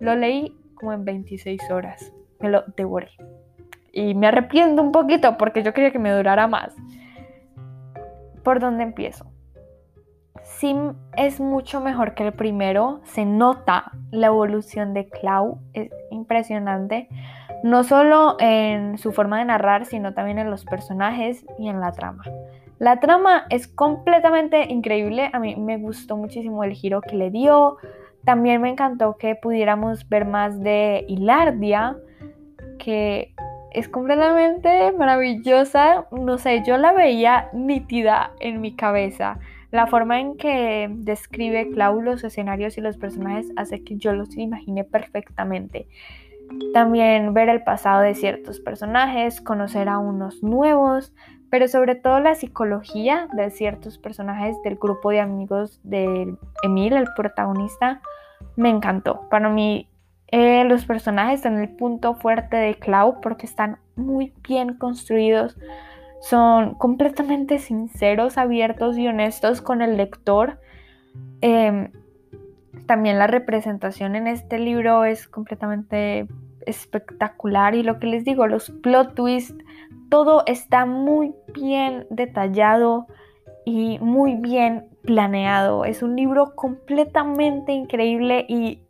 Lo 0.00 0.16
leí 0.16 0.56
como 0.74 0.92
en 0.92 1.04
26 1.04 1.70
horas. 1.70 2.12
Me 2.40 2.48
lo 2.48 2.64
devoré. 2.76 3.10
Y 3.92 4.14
me 4.14 4.28
arrepiento 4.28 4.82
un 4.82 4.90
poquito 4.90 5.36
porque 5.36 5.62
yo 5.62 5.74
quería 5.74 5.92
que 5.92 5.98
me 5.98 6.10
durara 6.10 6.48
más. 6.48 6.74
¿Por 8.42 8.60
dónde 8.60 8.82
empiezo? 8.82 9.30
Sim 10.58 10.94
es 11.16 11.38
mucho 11.38 11.80
mejor 11.80 12.14
que 12.14 12.24
el 12.24 12.32
primero. 12.32 13.00
Se 13.04 13.24
nota 13.24 13.92
la 14.10 14.26
evolución 14.26 14.92
de 14.92 15.08
Clau. 15.08 15.60
Es 15.72 15.90
impresionante. 16.10 17.08
No 17.62 17.84
solo 17.84 18.36
en 18.40 18.98
su 18.98 19.12
forma 19.12 19.38
de 19.38 19.44
narrar, 19.44 19.86
sino 19.86 20.14
también 20.14 20.40
en 20.40 20.50
los 20.50 20.64
personajes 20.64 21.46
y 21.60 21.68
en 21.68 21.80
la 21.80 21.92
trama. 21.92 22.24
La 22.80 22.98
trama 22.98 23.46
es 23.50 23.68
completamente 23.68 24.64
increíble. 24.72 25.30
A 25.32 25.38
mí 25.38 25.54
me 25.54 25.78
gustó 25.78 26.16
muchísimo 26.16 26.64
el 26.64 26.72
giro 26.72 27.02
que 27.02 27.14
le 27.14 27.30
dio. 27.30 27.76
También 28.24 28.60
me 28.60 28.70
encantó 28.70 29.16
que 29.16 29.36
pudiéramos 29.36 30.08
ver 30.08 30.24
más 30.24 30.58
de 30.58 31.04
Hilardia, 31.06 31.96
que 32.80 33.32
es 33.70 33.88
completamente 33.88 34.90
maravillosa. 34.90 36.06
No 36.10 36.36
sé, 36.36 36.64
yo 36.66 36.78
la 36.78 36.92
veía 36.92 37.48
nítida 37.52 38.32
en 38.40 38.60
mi 38.60 38.74
cabeza. 38.74 39.38
La 39.70 39.86
forma 39.86 40.20
en 40.20 40.36
que 40.36 40.88
describe 40.90 41.70
Clau 41.70 42.00
los 42.00 42.24
escenarios 42.24 42.78
y 42.78 42.80
los 42.80 42.96
personajes 42.96 43.52
hace 43.56 43.84
que 43.84 43.96
yo 43.96 44.12
los 44.12 44.36
imagine 44.36 44.84
perfectamente. 44.84 45.88
También 46.72 47.34
ver 47.34 47.50
el 47.50 47.62
pasado 47.62 48.00
de 48.00 48.14
ciertos 48.14 48.60
personajes, 48.60 49.42
conocer 49.42 49.88
a 49.88 49.98
unos 49.98 50.42
nuevos, 50.42 51.12
pero 51.50 51.68
sobre 51.68 51.94
todo 51.94 52.20
la 52.20 52.34
psicología 52.34 53.28
de 53.34 53.50
ciertos 53.50 53.98
personajes 53.98 54.56
del 54.62 54.76
grupo 54.76 55.10
de 55.10 55.20
amigos 55.20 55.80
de 55.82 56.34
Emil, 56.62 56.94
el 56.94 57.08
protagonista, 57.14 58.00
me 58.56 58.70
encantó. 58.70 59.28
Para 59.28 59.50
mí 59.50 59.88
eh, 60.28 60.64
los 60.64 60.84
personajes 60.84 61.44
en 61.44 61.58
el 61.58 61.68
punto 61.70 62.14
fuerte 62.14 62.56
de 62.56 62.74
Clau 62.74 63.20
porque 63.20 63.46
están 63.46 63.78
muy 63.96 64.32
bien 64.46 64.74
construidos, 64.74 65.56
son 66.20 66.74
completamente 66.74 67.58
sinceros, 67.58 68.38
abiertos 68.38 68.98
y 68.98 69.06
honestos 69.06 69.62
con 69.62 69.82
el 69.82 69.96
lector. 69.96 70.60
Em, 71.40 71.92
también 72.86 73.18
la 73.18 73.26
representación 73.26 74.16
en 74.16 74.26
este 74.26 74.58
libro 74.58 75.04
es 75.04 75.28
completamente 75.28 76.26
espectacular 76.66 77.74
y 77.74 77.82
lo 77.82 77.98
que 77.98 78.06
les 78.06 78.24
digo, 78.24 78.46
los 78.46 78.70
plot 78.70 79.14
twists, 79.14 79.64
todo 80.08 80.42
está 80.46 80.86
muy 80.86 81.34
bien 81.54 82.06
detallado 82.10 83.06
y 83.64 83.98
muy 84.00 84.34
bien 84.34 84.88
planeado. 85.02 85.84
Es 85.84 86.02
un 86.02 86.16
libro 86.16 86.54
completamente 86.54 87.72
increíble 87.72 88.44
y 88.48 88.82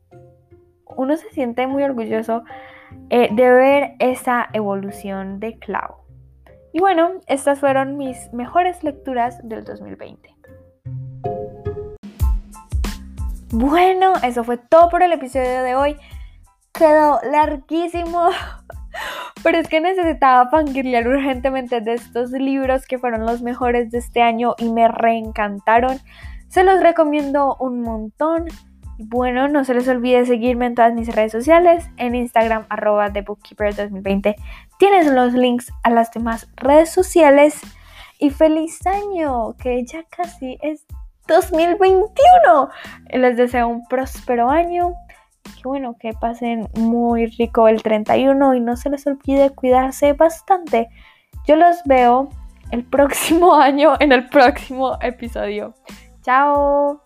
uno 0.97 1.17
se 1.17 1.31
siente 1.31 1.67
muy 1.67 1.83
orgulloso 1.83 2.45
eh, 3.11 3.29
de 3.33 3.51
ver 3.51 3.95
esa 3.99 4.49
evolución 4.53 5.41
de 5.41 5.59
Clau. 5.59 5.98
Y 6.79 6.81
bueno, 6.81 7.11
estas 7.27 7.59
fueron 7.59 7.97
mis 7.97 8.33
mejores 8.33 8.85
lecturas 8.85 9.37
del 9.43 9.65
2020. 9.65 10.33
Bueno, 13.51 14.13
eso 14.23 14.45
fue 14.45 14.59
todo 14.59 14.89
por 14.89 15.03
el 15.03 15.11
episodio 15.11 15.65
de 15.65 15.75
hoy. 15.75 15.97
Quedó 16.73 17.19
larguísimo, 17.29 18.29
pero 19.43 19.59
es 19.59 19.67
que 19.67 19.81
necesitaba 19.81 20.51
fangirlear 20.51 21.09
urgentemente 21.09 21.81
de 21.81 21.95
estos 21.95 22.31
libros 22.31 22.87
que 22.87 23.01
fueron 23.01 23.27
los 23.27 23.43
mejores 23.43 23.91
de 23.91 23.99
este 23.99 24.23
año 24.23 24.55
y 24.57 24.71
me 24.71 24.87
reencantaron. 24.87 25.99
Se 26.47 26.63
los 26.63 26.81
recomiendo 26.81 27.57
un 27.59 27.83
montón. 27.83 28.47
Bueno, 28.99 29.47
no 29.47 29.65
se 29.65 29.75
les 29.75 29.87
olvide 29.87 30.27
seguirme 30.27 30.67
en 30.67 30.75
todas 30.75 30.93
mis 30.93 31.15
redes 31.15 31.31
sociales, 31.31 31.89
en 31.99 32.17
Instagram 32.17 32.67
arroba 32.69 33.13
TheBookkeeper2020. 33.13 34.35
Tienes 34.79 35.07
los 35.07 35.35
links 35.35 35.73
a 35.85 35.91
las 35.91 36.11
demás 36.11 36.49
redes 36.57 36.91
sociales. 36.91 37.61
Y 38.19 38.31
feliz 38.31 38.85
año, 38.85 39.55
que 39.57 39.85
ya 39.85 40.03
casi 40.05 40.59
es 40.61 40.85
2021. 41.29 42.69
Les 43.13 43.37
deseo 43.37 43.69
un 43.69 43.87
próspero 43.87 44.51
año. 44.51 44.95
Que 45.45 45.69
bueno, 45.69 45.97
que 45.99 46.13
pasen 46.13 46.69
muy 46.75 47.27
rico 47.27 47.69
el 47.69 47.81
31 47.81 48.55
y 48.55 48.61
no 48.61 48.77
se 48.77 48.91
les 48.91 49.07
olvide 49.07 49.51
cuidarse 49.51 50.13
bastante. 50.15 50.89
Yo 51.47 51.55
los 51.55 51.77
veo 51.85 52.31
el 52.73 52.85
próximo 52.85 53.55
año 53.61 53.95
en 54.01 54.11
el 54.11 54.29
próximo 54.29 54.99
episodio. 55.01 55.75
Chao. 56.23 57.01